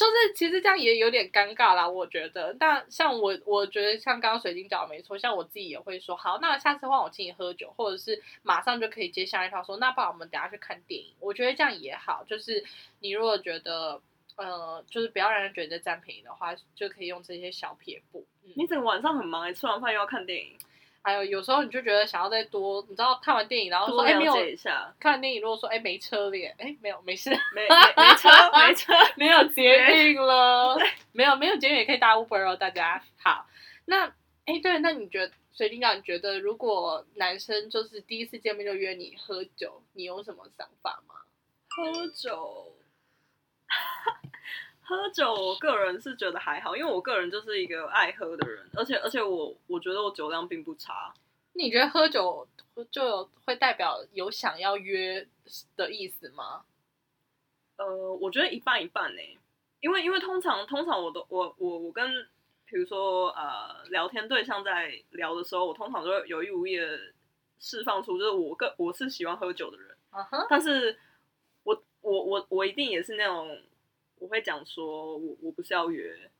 [0.00, 2.56] 就是其实这样也有点尴尬啦，我觉得。
[2.58, 11.14] 但像我，我觉得像刚刚水晶讲没错，像我自己也会说，好，那下次换我请你喝酒，或者是马上就可以接下一套说，那不然我们等下去看电影。
[11.20, 12.64] 我觉得这样也好，就是
[13.00, 14.00] 你如果觉得，
[14.36, 18.26] 呃，就是不要让人觉得占便宜的话，就可以用这些小撇步。
[18.54, 20.56] 你整个晚上很忙，吃完饭又要看电影。
[21.02, 24.34] 还有有时候你就觉得想要再多，你知道看完电影然后说哎没有，
[24.98, 30.76] 看完电影如果说哎没车了耶，哎没有没事，没没，没车没车 没有捷运了，
[31.12, 33.46] 没有没有捷运也可以搭 Uber 哦，大家好。
[33.86, 34.06] 那
[34.46, 41.14] 哎对，那你觉得水晶饺你觉得如果男生就是第一次见面就约你喝酒，你有什么想法吗？
[41.68, 42.74] 喝酒。
[44.90, 51.14] 喝酒，我个人是觉得还好，因为我个人就是一个爱喝的人，而且而且我我觉得我酒量并不差。
[51.52, 52.44] 你觉得喝酒
[52.90, 55.24] 就会代表有想要约
[55.76, 56.64] 的意思吗？
[57.76, 59.20] 呃，我觉得一半一半呢，
[59.78, 62.26] 因为因为通常通常我都我我我跟
[62.66, 66.98] 比如说呃聊天对象在聊的时候，我通常都会有意无意的
[67.60, 70.46] 释放出，就是我个我是喜欢喝酒的人，uh huh.
[70.50, 70.98] 但是
[71.62, 73.56] 我我我我一定也是那种。
[74.20, 76.30] 我会讲说，我我不是要约。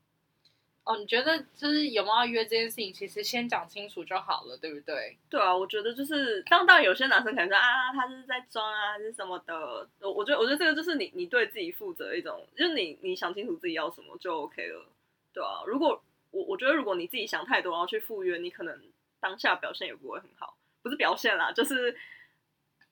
[0.85, 5.17] 哦，你觉得就是有没有要约这件事情，其实先讲清楚就好了，对不对？
[5.29, 9.87] 对啊，我觉得就是当当然有些男生可能说啊，他是在装啊，还是什么的。
[10.01, 14.87] 我我觉得我觉得这个就是你你对自己负责一种，就是你你想清楚自己要什么就 OK 了，
[15.35, 15.63] 对啊。
[15.67, 18.81] 如果我我觉得如果你自己想太多，然后去赴约，你可能
[19.21, 21.95] 当下表现也不会很好，不是表现啦，就是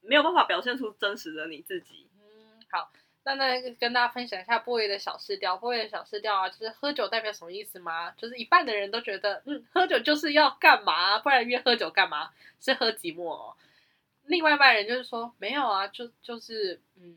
[0.02, 2.06] 没有办法表现出真实的你自己。
[2.20, 2.92] 嗯，好。
[3.34, 8.10] 那那跟大家分享一下波爷的小试调，波爷的小试调啊，就是喝酒代表什么意思吗？
[8.12, 11.18] 就是一半的人都觉得，嗯，喝酒就是要干嘛？
[11.18, 12.30] 不然约喝酒干嘛？
[12.60, 13.56] 是喝寂寞哦。
[14.24, 17.16] 另外一半人就是说，没有啊，就就是，嗯，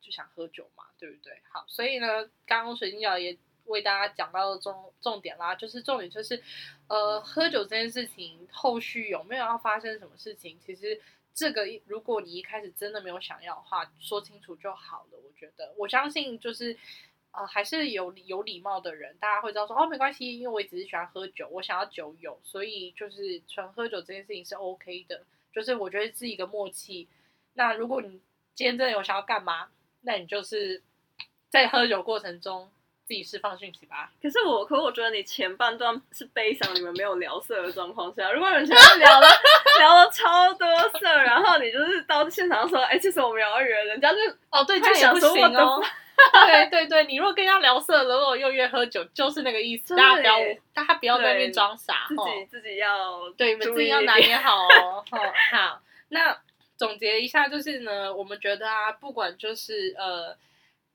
[0.00, 1.40] 就想喝酒嘛，对不对？
[1.52, 6.42] 好，所以呢，刚刚水晶鸟也为大家讲到了重重点啦，就是重点就是，
[6.88, 10.58] 呃，喝酒这件事情后续有没有要发生什么事情？
[10.64, 11.00] 其实。
[11.34, 15.18] 这个，如果你一开始真的没有想要的话，说清楚就好了。
[15.24, 16.76] 我觉得，我相信就是，
[17.30, 25.24] 呃，还是有有礼貌的人，大家会知道说，哦，没关系，因为我只是喜欢喝酒，我想要酒友，所以就是纯喝酒这件事情是 OK 的。
[25.52, 27.08] 就是我觉得是一个默契。
[27.54, 28.20] 那如果你
[28.54, 29.70] 今天真的有想要干嘛，
[30.02, 30.82] 那你就是
[31.48, 32.70] 在喝酒过程中。
[33.12, 34.10] 自己释放讯息吧。
[34.22, 39.28] 可是我，可是我觉得你前半段是悲伤，你们没有聊色的状况下，如果你们前面聊了
[39.78, 40.66] 聊了超多
[40.98, 44.16] 色，然后你就是到现场说，哎、欸，其实我们要约，人家就
[44.50, 45.84] 哦，对，就想说我哦。
[46.46, 49.94] 对对对，你如果跟人家聊色，如果又约喝酒，就是那个意思。
[49.94, 50.36] 大家不要，
[50.72, 55.04] 大家不要在那边装傻，自己自己要对，自己要拿捏好哦。
[55.52, 56.34] 好，那
[56.78, 60.34] 总结一下就是呢，我们觉得啊，不管就是呃。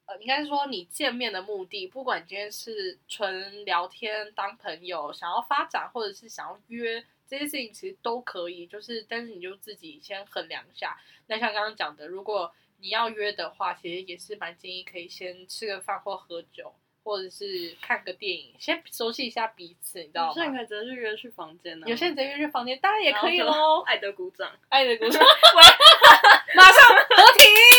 [0.08, 8.66] 呃，应该是说你见面的目的，不管今天是纯聊天、当朋友、想要发展，或者是想要约这些事情，其实都可以。
[8.68, 10.98] 就是，但是你就自己先衡量一下。
[11.28, 20.30] 那像刚刚讲的，如果你要约的话，其实也是蛮建议可以先吃个饭或喝酒，或者是看个电影，先熟悉一下彼此，你知道吗？
[20.30, 23.82] 有些人可能直接约去房间呢、啊，有些人直接约去房间，当然也可以喽。
[23.82, 25.64] 爱的鼓掌，爱的鼓掌，喂，
[26.56, 27.77] 马上合体。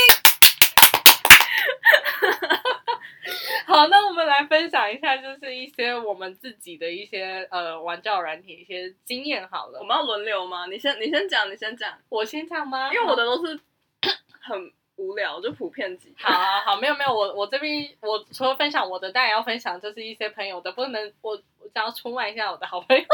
[3.79, 9.79] 好，那我们来分享一下，就是一些我们自己的一些呃玩交友软体一些经验好了。
[9.79, 10.67] 我们要轮流吗？
[10.67, 12.93] 你先，你先讲，你先讲，我先讲吗？
[12.93, 13.57] 因为我的都是
[14.43, 16.12] 很无聊，就普遍级。
[16.19, 23.05] 好啊，好，没有没有，我我这边我除了分享我的，当然要分享就是一些朋友的，不能我我想要出卖一下我的好朋友。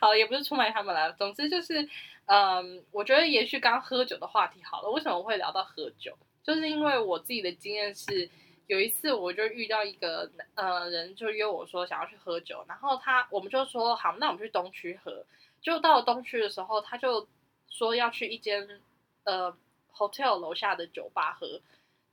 [0.00, 1.86] 好，也不是出卖他们了，总之就是
[2.24, 6.16] 嗯，我觉得也许刚喝酒的话题好了，为什么我会聊到喝酒？
[6.42, 8.30] 就是因为我自己的经验是，
[8.66, 15.24] 有一次我就遇到一个呃人，就约我说想要去喝酒，然后他我们就说好，那我们去东区喝。
[15.60, 17.26] 就到了东区的时候，他就
[17.70, 18.80] 说要去一间
[19.24, 19.54] 呃
[19.94, 21.60] hotel 楼下的酒吧喝。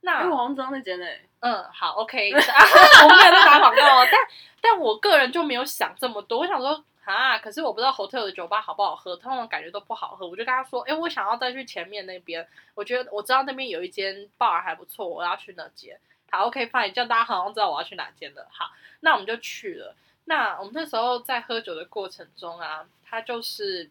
[0.00, 1.28] 那我好像知道那间诶。
[1.40, 4.20] 嗯，好，OK， 我们没有在打广告哦，但
[4.60, 6.84] 但我个人就没有想这么多，我想说。
[7.04, 7.36] 啊！
[7.36, 10.24] 可是我不知道 hotel 的酒吧好不好喝，通常感觉都不好喝。
[10.24, 15.98] 我就跟他说：“哎、欸，我想要再去前面那边，我觉得我知道那边有一间 bar 还不错，我要去那间。”
[16.32, 18.48] 好，OK，fine，这样大家好像知道我要去哪间了。
[18.50, 19.94] 好，那我们就去了。
[20.24, 23.90] 那我们那时候在喝酒的过程中啊，他就是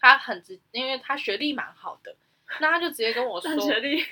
[0.00, 2.14] 他很直，因为他学历蛮好的，
[2.60, 4.04] 那他就直接跟我说：“学历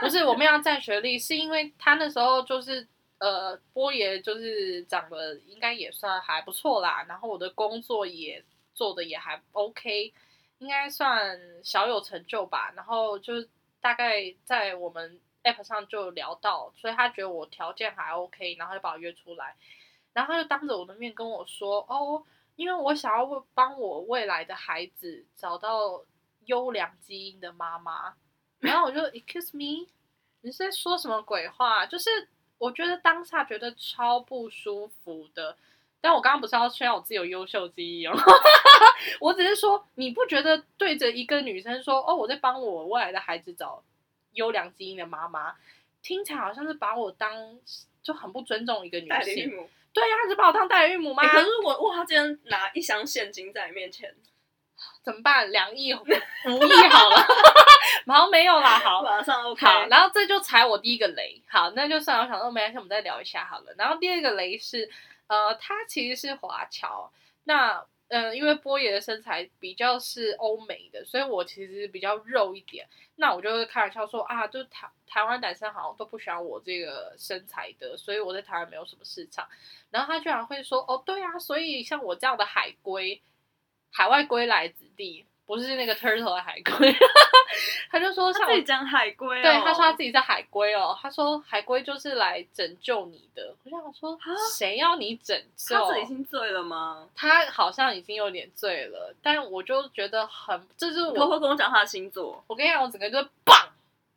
[0.00, 2.86] 不是我们要占学历，是因为他那时候就是。”
[3.18, 10.12] 呃，波爷就是长得应该也算还不错啦，然后我的工作也做的也还 OK，
[10.58, 12.74] 应该算小有成就吧。
[12.76, 13.48] 然后就是
[13.80, 19.56] 大概在我们 app 上就聊到，所以他觉得我条件还 OK，然后就把我约出来，
[20.12, 22.24] 然后他就当着我的面跟我说：“哦，
[22.56, 26.02] 因为我想要帮我未来的孩子找到
[26.46, 28.14] 优良基因的妈妈。”
[28.60, 29.88] 然后我就 excuse me，
[30.40, 31.86] 你是在说什么鬼话？
[31.86, 32.28] 就是
[32.58, 35.56] 我觉得当下觉得超不舒服的。
[36.00, 38.14] 但我刚刚不是要炫耀我自己有优秀基因哦，
[39.20, 43.82] 我只是说，你不觉得对着一个女生说哦，我在帮我未来的孩子找
[44.36, 45.54] 优良基因的妈妈，
[46.00, 47.58] 听起来好像是把我当
[48.02, 49.50] 就很不尊重一个女性。
[49.92, 51.22] 对呀、啊，他是把我当代孕母吗？
[51.24, 54.14] 欸、可是我哇，他今天拿一箱现金在你面前，
[55.02, 55.50] 怎么办？
[55.50, 57.26] 两亿五亿好了，
[58.06, 59.66] 然后没有啦，好，马上 OK。
[59.66, 61.42] 好，然后这就踩我第一个雷。
[61.48, 63.74] 好，那就算了我想说没关系，我们再聊一下好了。
[63.76, 64.88] 然后第二个雷是。
[65.28, 67.10] 呃，他其实是华侨，
[67.42, 72.86] 那嗯，因为波爷的身材比较是欧美的，所以我其实比较肉一点。
[73.16, 79.48] 那我就会开玩笑说啊，就台台湾男生好像都不喜欢我这个身材的，所以我在台湾没有什么市场。
[79.90, 83.22] 然后他居然会说，哦，对啊，所以像我这样的海归，
[83.90, 85.26] 海外归来子弟。
[85.46, 86.92] 不是那个 turtle 的海龟，
[87.90, 93.54] 他就说像我他自己讲海龟、哦，对，他说他自己是海龟哦，他说海龟就是来拯救你的。
[93.64, 94.18] 我想说，
[94.52, 95.78] 谁要你拯救？
[95.78, 97.08] 他自己已经醉了吗？
[97.14, 102.42] 他好像已经有点醉了，但我就觉得很，这是我偷偷跟我讲他的星座。
[102.48, 103.56] 我跟你讲，我整个就是棒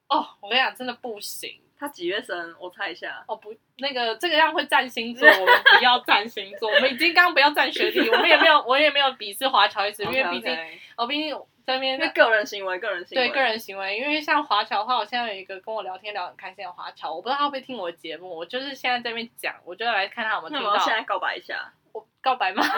[0.10, 1.60] 哦，我跟你讲，真的不行。
[1.80, 2.54] 他几月生？
[2.60, 3.24] 我猜一下。
[3.28, 6.70] 哦不，那个这个样会占星座，我们不要占星座。
[6.70, 10.58] 我们已经刚刚不要占学历，我们也没有，我也没有鄙视华侨意思，因为毕竟，
[10.98, 11.34] 我毕竟
[11.65, 11.94] 在那边。
[11.94, 13.28] 因为个人行为，个人行为。
[13.28, 20.65] 对个人行为，因为像华侨的话，我现在有一个跟我聊天聊很开心的华侨，我不知道他会不会听我的节目，我就是现在在那边讲，我就要来看他有没有听到。
[20.65, 21.72] 那我现在告白一下。
[21.93, 22.63] 我告白吗？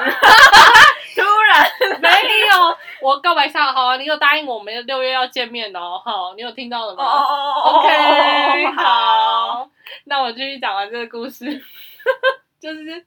[1.13, 1.69] 突然
[1.99, 3.97] 没有，我告白下好啊！
[3.97, 7.03] 你有答应我们六月要见面哦，好，你有听到了吗？
[7.03, 9.69] 哦哦 OK，好，
[10.05, 11.45] 那我继续讲完这个故事，
[12.61, 13.05] 就是，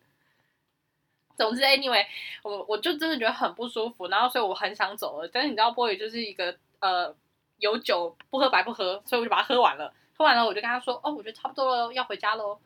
[1.37, 2.05] 总之，anyway，
[2.43, 7.15] 我我就真的觉得很不舒服，然后所以我很想走了，但是你知道，波宇就是一个呃
[7.59, 12.59] 有酒不喝白不喝，所以我就把它喝完了，喝完了我就跟他说，哦，我觉得差不多了，要回家喽。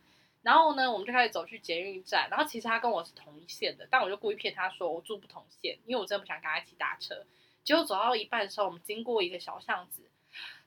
[0.42, 2.28] 然后呢，我们就开始走去捷运站。
[2.30, 7.24] 然后其实他跟我是同一线的，但我就故意骗他说我住不同线，因为我真的不想跟他一起搭车。
[7.64, 10.02] 结果走到一半的时候，我们经过一个小巷子，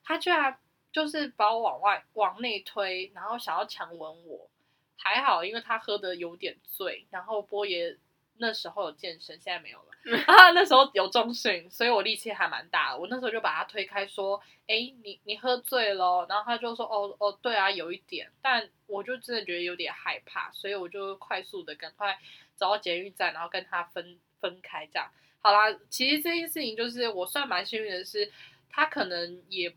[0.04, 0.58] 他居然
[0.92, 4.50] 就是把我往外往内推，然后想要强吻我。
[4.98, 7.08] 还好，因为他喝的有点醉。
[7.10, 7.98] 然后波爷
[8.38, 9.91] 那时候有健身，现在没有了。
[10.26, 13.00] 啊，那时候有中训，所以我力气还蛮大的。
[13.00, 22.18] 我那时候就把他推开，说：“哎、你你喝醉了。”然后他就说：“哦哦，对啊，有一点。”但我就真的觉得有点害怕，所以我就快速的赶快
[22.56, 24.88] 走到监狱站，然后跟他分分开。
[24.92, 25.08] 这样
[25.40, 25.72] 好啦。
[25.90, 28.32] 其实这件事情就是我算蛮幸运的是，
[28.72, 29.72] 他可能也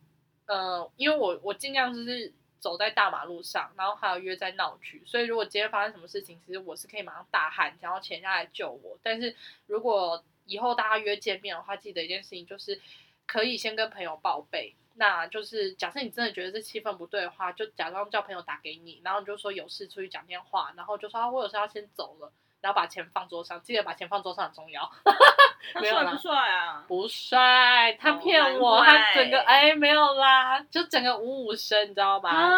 [0.47, 2.33] 呃，因为我我尽量就是。
[2.65, 8.99] 走在大马路上，然后还有约在闹区，所以如果今天发生什么事情，其实我是可以马上大喊，然后潜下来救我。
[9.03, 12.81] 但是如果以后大家约见面的话，记得一件事情就是
[13.27, 14.75] 可以先跟朋友报备。
[14.95, 22.33] 那就是假设你真的觉得这气氛不对的话，就假装叫朋友打给你，然后你就说有事出去讲电话，然后就说啊，我有事要先走了。
[22.65, 24.91] 然后把钱放桌上，记得把钱放桌上很重要。
[25.83, 26.85] 没有啦，帅不帅啊？
[26.89, 32.31] 不帅，他骗我，哦、他整个哎没有啦，就整个五五身，你知道吧？
[32.31, 32.51] 啊、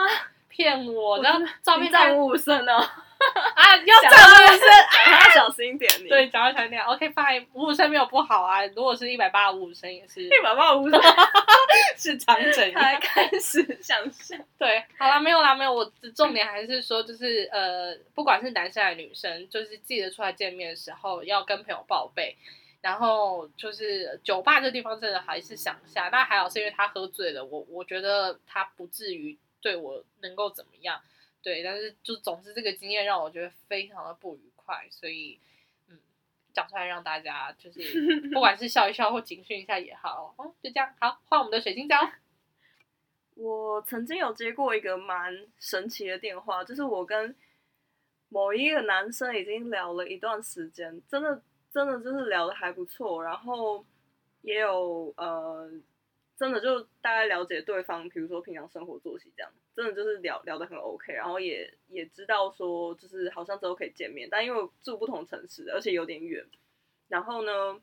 [0.57, 2.73] 骗我，然后照片在五五身哦。
[2.77, 4.69] 啊， 要讲五五身，
[5.11, 5.91] 要小心一点。
[6.09, 6.83] 对，讲到小心点。
[6.83, 8.65] OK，fine，五五身没有不好啊。
[8.67, 10.23] 如果是一百八五五身也是。
[10.23, 11.01] 一百八五五身
[11.97, 12.81] 是长怎样？
[12.81, 14.39] 才开始想象。
[14.59, 15.73] 对，好啦，没有啦，没有。
[15.73, 22.37] 我的重点还是说，就是呃，不管是男生还是女生，就是记得出来见面的时候要跟朋友报备。
[22.83, 31.03] 然后就是酒吧这地方真的还是想一下，但还好是因为他喝醉了，我我觉得他不至于对我能够怎么样。
[31.43, 35.41] 对，但是就总之这个经验让我觉得非常的不愉快，所以
[35.89, 35.99] 嗯，
[36.53, 37.81] 讲出来让大家就是
[38.33, 41.97] 不管是笑一笑或警讯一下也好，哦，就这样，好，换我们的水晶胶。
[43.35, 47.35] 我曾经有接过一个蛮神奇的电话，就是我跟
[48.29, 53.85] 某一个男生已经聊了一段时间，真的真的就是聊的还不错，然后
[54.43, 55.69] 也有呃。
[56.37, 66.45] 真的就大概了解对方，比如说平常生活作息这样，真的就是聊聊得很 OK，然后也也知道说就是好像之后可以见面，但因为住不同城市，而且有点远，
[67.09, 67.81] 然后呢，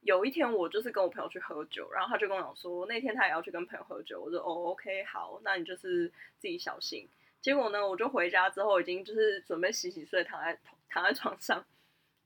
[0.00, 7.06] 有一天我就是跟我朋友去喝酒，然后他就跟我讲说那天他也要去跟朋友喝酒，我说哦 OK 好，那你就是自己小心。
[7.42, 11.62] 结果呢，我就回家之后已经就是准备洗洗睡，躺在躺在床上，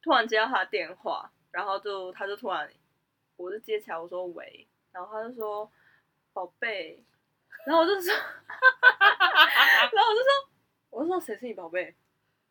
[0.00, 2.70] 突然接到他的电话，然后就他就突然。
[3.38, 5.70] 我就接起来，我说喂，然后他就说
[6.32, 7.02] 宝贝，
[7.64, 10.30] 然后我就说， 然后我就说，
[10.90, 11.94] 我就说谁是你宝贝？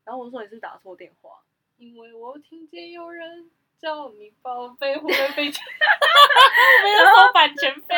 [0.05, 1.43] 然后我就说你是打错电话，
[1.75, 7.95] 因为我听见有人叫你宝贝，会不会被没有收版权费？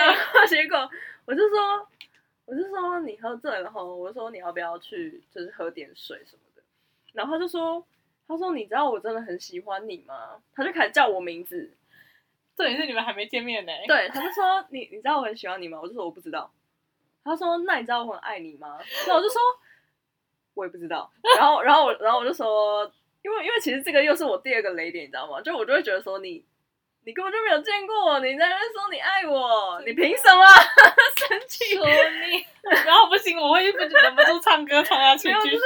[0.47, 0.89] 结果
[1.25, 1.87] 我就说，
[2.45, 6.63] 我就说你喝醉了后，我就说你要不要去，就是喝点水什么的。
[7.13, 7.85] 然后他就说，
[8.27, 10.41] 他说你知道我真的很喜欢你吗？
[10.55, 11.71] 他就开始叫我名字。
[12.60, 13.72] 重点是你们还没见面呢。
[13.88, 15.80] 对，他就说你你知道我很喜欢你吗？
[15.82, 16.51] 我就说我不知道。
[17.24, 19.39] 他说：“那你知道我很爱你吗？”那我就说
[20.55, 22.84] ：“我也不知道。”然后，然后我，然后我就说
[23.24, 25.39] ：“因为，因为其实这个又是我第二个雷点，你知道吗？
[25.41, 26.43] 就我就会觉得说你，
[27.05, 30.43] 你根本就没有见过我，你在那边说你爱我，你凭什么
[31.16, 31.76] 生气？
[31.76, 32.45] 说你，
[32.86, 35.57] 然后不行，我会一直忍不住唱歌唱下去，继续。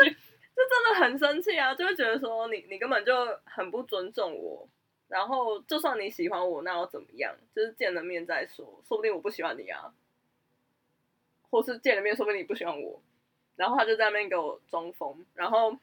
[0.56, 3.14] 就真的很生气啊，就会觉得说你，你根本就
[3.46, 4.68] 很不尊重我。
[5.14, 7.36] 然后，就算你喜欢我，那又怎么样？
[7.53, 9.93] 就是见了面再说，说不定我不喜欢你啊。”
[11.51, 12.99] 或是见了面，说不定你不喜欢我，
[13.55, 15.78] 然后他就在那边给我装疯，然后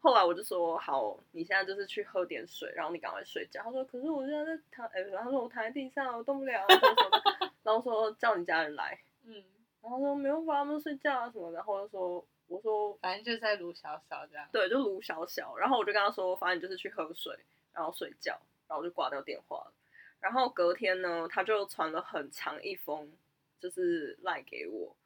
[0.00, 3.62] 后来我就说好，你现在就是去喝点水，然后你赶快睡觉。
[3.62, 6.66] 他说可是我现在在躺，哎，他说我躺在地上，我动不了，
[7.62, 9.44] 然后说叫你家人来，嗯，
[9.80, 17.38] 然后说没有办法，他们睡觉啊什么，然后就说我说反正就是在卢小小这样，对，就卢小小，然后我就跟他说，反正就是去喝水，
[17.72, 18.36] 然后睡觉，
[18.74, 19.72] 然后我就挂掉电话了。
[20.20, 23.12] 然后隔天呢，他就传了很长一封，
[23.60, 24.96] 就是赖给我。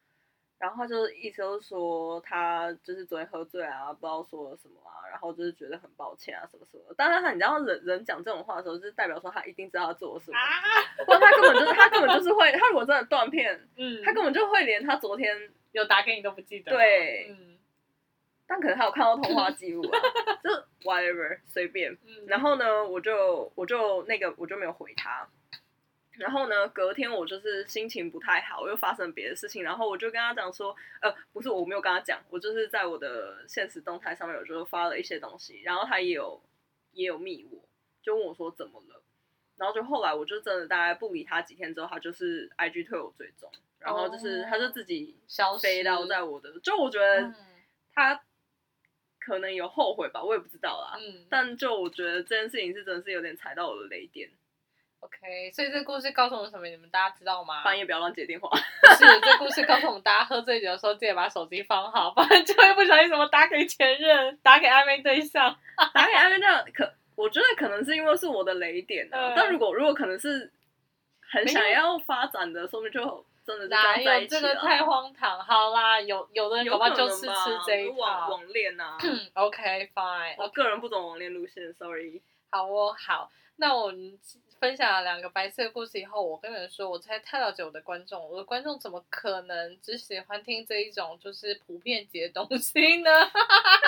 [0.59, 6.83] 然后他就意思就是说，他就是昨天喝醉啊，不知道说了什么啊，然后就是觉得很抱歉啊，什么什么。
[6.97, 10.39] 当然他，你知道人人讲这种话的时候，就是代表说他一定知道他做了什么，
[11.05, 16.73] 不然他根本就是他根本就是会，他如果真的断片， 嗯，他根本就会连他昨天有打给你都不记得。
[16.73, 17.59] 对，嗯，
[18.47, 20.01] 但可能他有看到通话记录啊，
[20.43, 20.51] 就
[20.83, 21.97] whatever 随便。
[22.27, 25.29] 然后呢，我就我就那个我就没有回他。
[26.13, 36.43] 然后呢，隔天我就是心情不太好，又发生别的事情，然后我就跟他讲说，呃，不是，我没有跟他讲，我就是在我的现实动态上面，我就发了一些东西，然后他也有
[36.91, 37.61] 也有密我，
[38.03, 39.01] 就问我说怎么了，
[39.57, 43.49] 然后就后来我就真的大概不理他几天之后，他就是 IG 退我追踪，
[43.79, 47.33] 然后就是他就自己消飞到在我的，就我觉得
[47.95, 48.21] 他
[49.29, 54.31] 可能有后悔吧，我也不知道啦，嗯，但就我觉得这件事情是真的是有点踩到我的雷点。
[55.01, 56.67] OK，所以这个故事告诉我们什么？
[56.67, 57.63] 你们大家知道吗？
[57.63, 58.51] 半夜不要乱接电话。
[58.99, 65.57] 是，这故事告诉我们，大家喝醉酒的时候记得把手机放好，不然就会不小心什么打给前任、打给暧昧对象、
[65.95, 66.65] 打给暧昧对象。
[66.75, 70.51] 可我觉得可能是因为是我的雷点、啊，嗯、但如果如果可能是
[71.21, 75.43] 很想要发展的，说明就真的哪有这个太荒唐？
[75.43, 78.99] 好啦，有有的人恐怕就是吃这一套网网恋啊。
[79.33, 82.21] OK，fine，、我个人不懂网恋路线，sorry。
[82.51, 84.19] 好哦，好，那我们。
[84.61, 93.09] 分享了两个白色的故事以后，我跟你们说，我才太了解我的观众，我的观众怎么可能只喜欢听这一种就是普遍级的东西呢？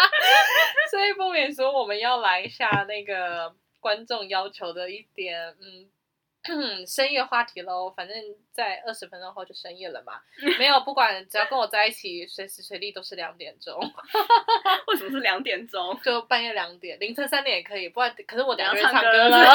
[0.92, 5.90] 所以不免说，我们要来一下那个观众要求的一点，嗯。
[6.86, 8.16] 深夜话题喽，反正
[8.50, 10.20] 在二十分钟后就深夜了嘛。
[10.58, 13.78] 没有，不管只要跟我在一起，随时随地都是两点钟。
[14.88, 15.98] 为什么是两点钟？
[16.02, 17.88] 就半夜两点，凌晨三点也可以。
[17.90, 19.52] 不然，可是我等下要唱歌了。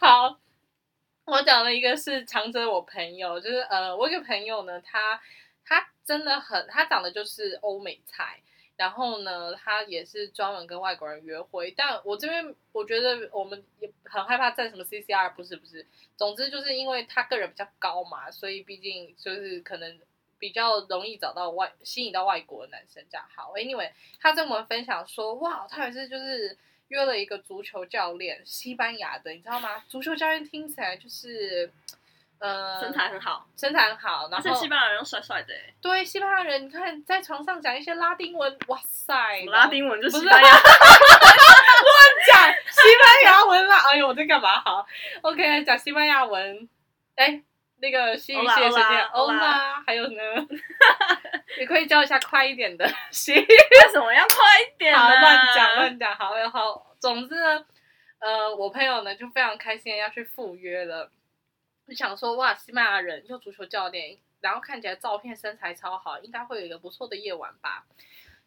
[0.00, 0.38] 好，
[1.26, 5.20] 我讲了一个是长泽，我朋友就是呃，我一个朋友呢，他
[5.64, 8.40] 他真的很，他长得就是欧美菜。
[8.82, 20.00] 然后呢，他也是专门跟外国人约会，但我这边我觉得我们也很害怕占什么 CCR，不是不是，总之就是因为他个人比较高嘛，所以毕竟就是可能
[20.36, 23.24] 比较容易找到外吸引到外国的男生这样。
[23.32, 26.58] 好，Anyway，他跟我们分享说，哇，他也是就是
[26.88, 29.84] 约了一个足球教练，西班牙的，你知道吗？
[29.88, 31.70] 足球教练听起来就是。
[32.42, 35.54] 呃，身材很好，身材很好，然后西班牙人又帅帅的。
[35.80, 39.14] 对，西班牙人，你看在床上讲一些拉丁文，哇塞！
[39.46, 40.60] 拉丁文就西班牙，乱
[42.26, 43.78] 讲西班牙文啦！
[43.88, 44.60] 哎呦，我在干嘛？
[44.60, 44.84] 好
[45.20, 46.68] ，OK，讲西班牙文。
[47.14, 47.40] 哎，
[47.78, 50.20] 那个西语系的时间，欧啦，还有呢，
[51.60, 53.46] 你可以教一下快一点的西语。
[53.46, 54.98] 为什么要快一点？
[54.98, 57.64] 好，乱讲乱讲，好，然后总之呢，
[58.18, 61.08] 呃，我朋友呢就非常开心要去赴约了。
[61.92, 67.84] 就想说哇，西班牙人又足球教练，然后看起来照片身材超好，应该会有一个不错的夜晚吧。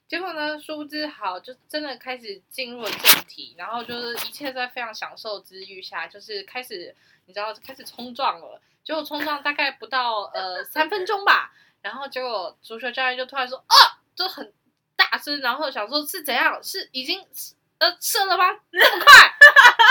[0.08, 6.96] 结果呢，殊不知好，就真的开始进入了正题，然后就是一切在非常享受之余下，就是开始
[7.28, 8.60] 你知道开始冲撞了。
[8.84, 14.52] 结果冲撞大概不到呃三分钟吧，然后结果足球教练就突然说啊，就很
[14.96, 17.24] 大声，然后想说是怎样，是已经
[17.78, 18.46] 呃射了吗？
[18.72, 19.32] 那么快？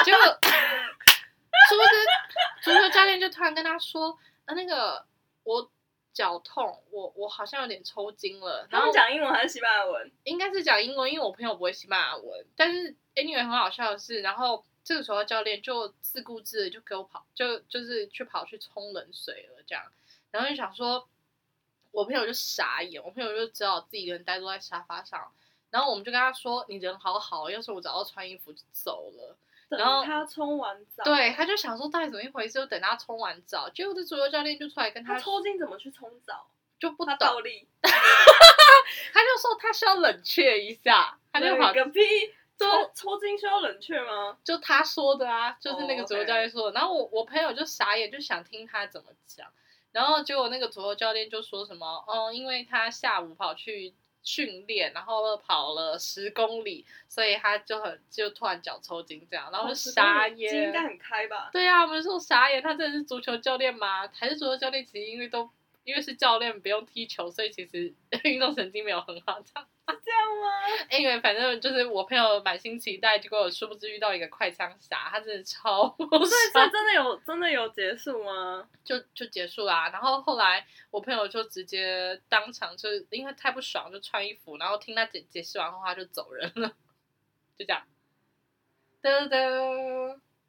[0.04, 0.38] 结果。
[1.70, 5.04] 殊不知， 足球教练就突然跟他说：“啊，那个
[5.42, 5.70] 我
[6.12, 8.66] 脚痛，我我好像有点抽筋了。
[8.70, 10.10] 然后讲英文还是西班牙文？
[10.24, 12.46] 应该是讲英文，因为我朋友不会西班牙文。
[12.56, 19.84] 但是 anyway 很好笑的是，然后这个时候教练就自顾自的就给我跑，就就是去跑去冲冷水了，这样。
[20.30, 21.08] 然后就想说，
[21.90, 25.32] 我朋友就傻眼，我朋友就只好自己一个人呆坐在沙发上。
[25.70, 29.36] 然后我们就跟他说：“你人好好，要是我早就穿衣服就走了。”
[29.70, 36.46] 然后他冲完澡，对，他就想说到底怎么一回事，就等他冲完澡，结果这足球教练就出来跟他，他抽筋怎么去冲澡？
[36.78, 37.90] 就不懂，他倒立， 他
[39.22, 42.00] 就说他需要冷却一下，他就跑个屁，
[42.58, 44.36] 抽抽筋需要冷却吗？
[44.44, 46.66] 就他说的啊，就是那个足球教练说的。
[46.66, 46.76] Oh.
[46.76, 49.46] 然后我我朋友就傻眼，就想听他怎么讲，
[49.92, 53.94] 然后结果那个足球教练就说什么，哦，因为他下午跑去。
[54.24, 60.50] 训练，然后跑了十公里，所以他就很就突然脚抽筋这样，然后就傻眼。
[60.50, 61.50] 筋应该很开吧？
[61.52, 64.08] 对啊，我们说傻眼，他真的是足球教练吗？
[64.08, 64.84] 还是足球教练？
[64.84, 65.48] 其实因为都
[65.84, 67.92] 因为是教练，不用踢球，所以其实
[68.24, 69.68] 运动神经没有很好，这样。
[69.86, 70.88] 是这样吗？
[70.98, 78.66] 因为反正就是我朋友满心期待，结果殊不知遇到一个快枪侠，他真的超不是，他 真的有真的有结束吗？
[78.82, 79.90] 就就结束啦。
[79.90, 86.68] 然后后来我朋友就直接当场就因为太不爽，就穿衣服，然后听他解解释完后，他就走人了，
[87.58, 87.82] 就这样。
[89.02, 89.36] 哒哒，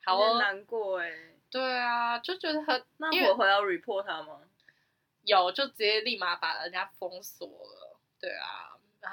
[0.06, 1.12] 好哦，难过哎。
[1.52, 2.82] 对啊，就觉得很。
[2.98, 4.40] 那我回来 report 他吗？
[5.26, 8.00] 有，就直接立马把人家封锁了。
[8.20, 8.72] 对啊。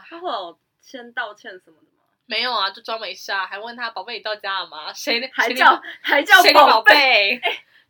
[0.09, 2.05] 他会有先道歉什么的吗？
[2.25, 4.91] 没有啊，就装没事啊，还问他宝贝你到家了吗？
[4.93, 7.39] 谁还叫还叫宝贝？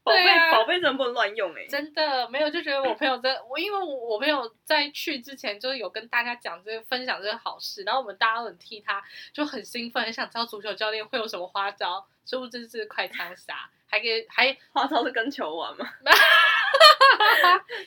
[0.03, 1.69] 宝贝宝贝真的不能乱用哎、欸！
[1.69, 9.01] 真的没有，就觉得我朋友在我因为我朋友在去之前就是有跟大家讲这个分享这个好事，然后我们大家都很替他
[9.33, 15.87] 就很兴奋，很想知道足球教练会有什么花招，殊不知是快枪侠，还给还 花招是跟球玩吗？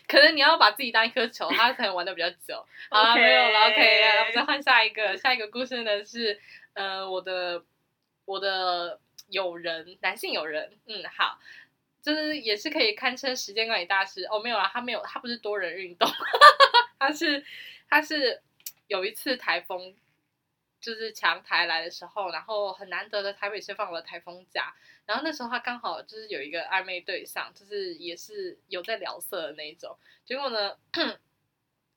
[0.07, 2.63] 可能你要把自己当一颗球，他可能玩的比较久。
[2.91, 5.17] 好了，没有了，OK，我们再换下一个。
[5.17, 6.39] 下一个故事呢是，
[6.73, 7.65] 呃，我的
[8.25, 8.99] 我的
[9.29, 11.39] 友人，男性友人，嗯，好，
[12.03, 14.25] 就是也是可以堪称时间管理大师。
[14.25, 16.07] 哦，没有啊，他没有，他不是多人运动，
[16.99, 17.43] 他是
[17.89, 18.43] 他是
[18.85, 19.95] 有一次台风，
[20.79, 24.75] 就是强台来的时候，然后很难得的台北市放了台风假。
[25.05, 29.97] 然后那时候他刚好就是有一个暧昧对象，就是也是有在聊色的那一种。
[30.25, 30.77] 结果呢，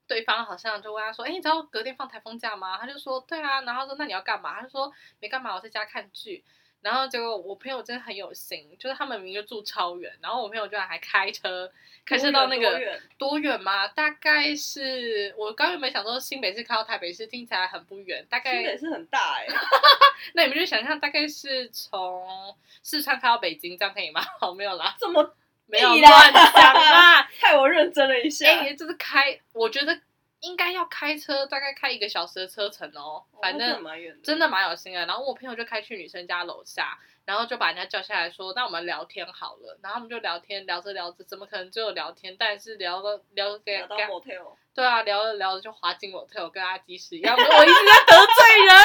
[0.06, 6.44] 对方好像就问他说：“哎，你知道隔天放台风假吗？”他就说：“对啊。”然后说：“那你要干嘛？”他就说：“没干嘛，我在家看剧。”
[6.80, 11.70] 然后结果我朋友真的很有心，就是他们明明就住超远，然后我朋友居然还开车
[12.06, 13.88] 开车到那个多远吗？
[13.88, 19.54] 大概是我刚原本想说新北市开到台北市听起来很不远，大概新北市很大哎、欸，
[20.34, 24.22] 那你们就想象大概是从四川开到北京，这样可以吗？
[24.40, 25.34] 好，没有啦，这么
[25.66, 28.46] 没有乱讲啦， 害我认真了一下。
[28.46, 30.00] 哎、欸，就是开，我觉得。
[30.40, 33.24] 应该要开车，大概开一个小时的车程哦。
[33.42, 33.82] 反正
[34.22, 35.06] 真的蛮有心的。
[35.06, 42.36] 然后我朋友就开去女生家楼下，然后就把人家叫下来说：“那我们聊天好了。”然后他们就聊天，聊着聊着，怎么可能只有聊天？
[42.38, 48.76] 但是聊了聊给聊到 motel，对啊，聊着聊着就滑进 motel，跟阿基师一样，我一直在得罪人。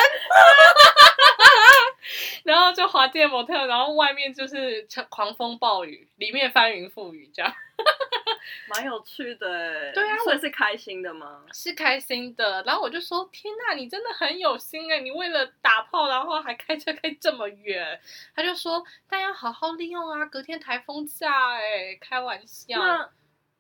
[2.46, 7.54] 然后就滑进 motel，然后外面就是狂风暴雨，里面翻云覆雨这样。
[8.70, 11.46] 蛮有趣的哎，对啊，所以是开心的吗？
[11.54, 12.64] 是开心的。
[12.64, 15.00] 然后我就说：“天呐，你真的很有心哎！
[15.00, 18.02] 你为了打炮，然后还开车开这么远。”
[18.36, 23.12] 他就说：“但要好好利用啊，隔天台风假哎，开玩笑。”那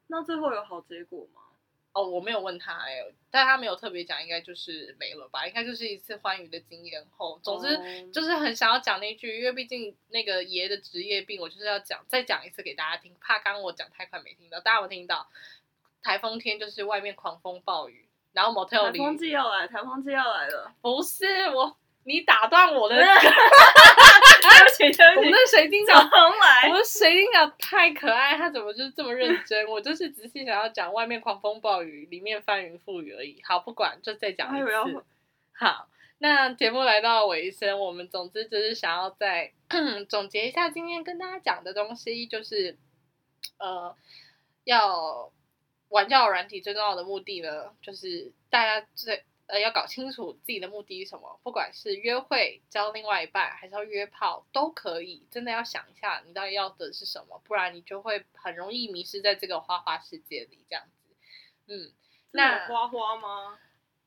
[0.07, 1.41] 那最后有好结果吗？
[1.93, 5.47] 哦，我没有问他哎，但他没有特别讲，应该就是没了吧？
[5.47, 15.27] 应该就是一次欢愉的经验后，总之就是很想要讲那句，因为毕竟那个爷的职业病，我就是要讲再讲一次给大家听，怕刚刚我讲太快没听到，大家有听到？
[16.01, 21.77] 台风天就是外面狂风暴雨，然后 motel 里，台风季要来，台风季要来了，不是我。
[22.05, 26.67] 你打断我的， 对不起，对不起，我们的水晶球重来。
[26.67, 29.65] 我们水晶球太可爱，他怎么就是这么认真？
[29.71, 33.41] 我就是仔细想要讲外面狂风暴雨，里面翻云覆雨而已。
[33.43, 35.03] 好，不管，就再讲一次。
[35.53, 35.87] 好，
[36.17, 39.53] 那节目来到尾声，我们总之就是想要再
[40.09, 42.77] 总结一下今天跟大家讲的东西，就是
[43.59, 43.95] 呃，
[44.65, 45.31] 要
[45.87, 49.23] 玩交友软体最重要的目的呢，就是大家最。
[49.47, 55.27] 呃，要搞清楚自己的目的是什么，不管是约会、交另外一半，还是要约炮，都可以。
[55.29, 60.65] 真的要想一下，你到底要的是什么，不然你就会很容易迷失在这个花花世界里。
[60.69, 61.15] 这样子，
[61.67, 61.91] 嗯，
[62.31, 63.59] 那花花吗？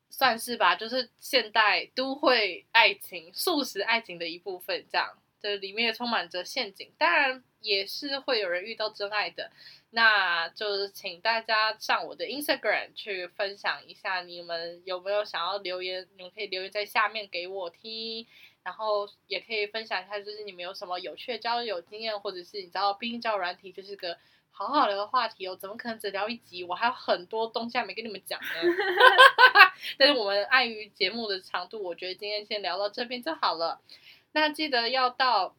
[0.09, 4.85] 算是吧，就是现代都会爱情、素食爱情的一部分。
[4.91, 9.51] 这样，这里面充满着陷阱，当然也是会有人遇到真爱的。
[9.97, 16.07] 那就是请大家上我的 Instagram 去分享一下，你们有没有想要留言？
[16.15, 18.27] 你们可以留言在下面给我听，
[18.61, 24.15] 然后也可以分享一下，就是你们有什么有趣的交友经验，或者是你知道，毕竟交友软体就是个
[24.51, 26.63] 好好聊的话题哦，怎么可能只聊一集？
[26.63, 28.47] 我还有很多东西还没跟你们讲呢。
[29.97, 33.81] 但是我们碍于节目的长度，我觉得今天先聊到这边就好了。
[34.33, 35.55] 那记得要到。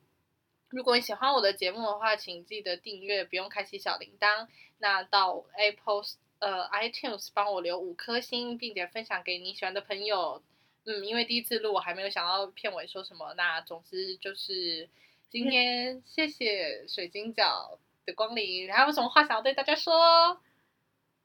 [0.71, 4.47] 如果你喜欢我的节目的话，请记得订阅，不用开启小铃铛。
[4.79, 6.03] 那到 Apple
[6.41, 10.43] 呃 iTunes 帮我留五颗星，并且分享给你喜欢的朋友。
[10.85, 13.33] 嗯，因为第一次录，我还没有想到片尾说什么。
[13.35, 14.89] 那总之就是
[15.31, 20.41] 今天谢谢水晶饺的光临，还有什么话想要对大家说？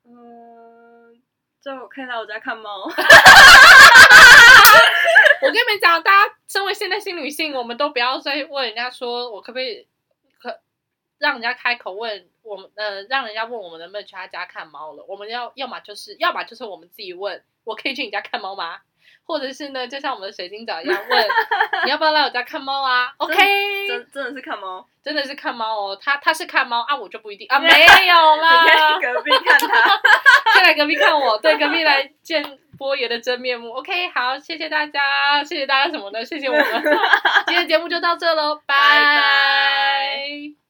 [0.05, 1.21] 嗯，
[1.61, 2.89] 就可以来我在看猫。
[5.43, 9.85] 我跟你们讲，大家身为现代新女性，我们都不要再问人家说，我可不可以
[10.41, 10.57] 可
[11.17, 15.03] 让人家开口问我们，呃，让人家问我们能不能去他家看猫了。
[15.07, 18.79] 我们要要么就是，要么就是我们自己问，我可以去你家看猫吗？
[19.25, 21.27] 或者是呢，就像我们的水晶饺一样问，
[21.85, 25.97] 你要不要来我家看猫啊？OK，真真的是看猫，真的是看猫哦。
[26.01, 28.63] 他他是看猫啊，我就不一定啊， 没有啦。
[28.63, 29.97] 你可以去隔壁看他，
[30.53, 33.71] 可以来隔壁看我，对，隔壁来见波爷的真面目。
[33.71, 35.43] Ok 好谢谢大家。
[35.43, 36.63] 谢谢大家什么的谢谢我们。
[37.47, 40.62] 今天节目就到这喽拜拜。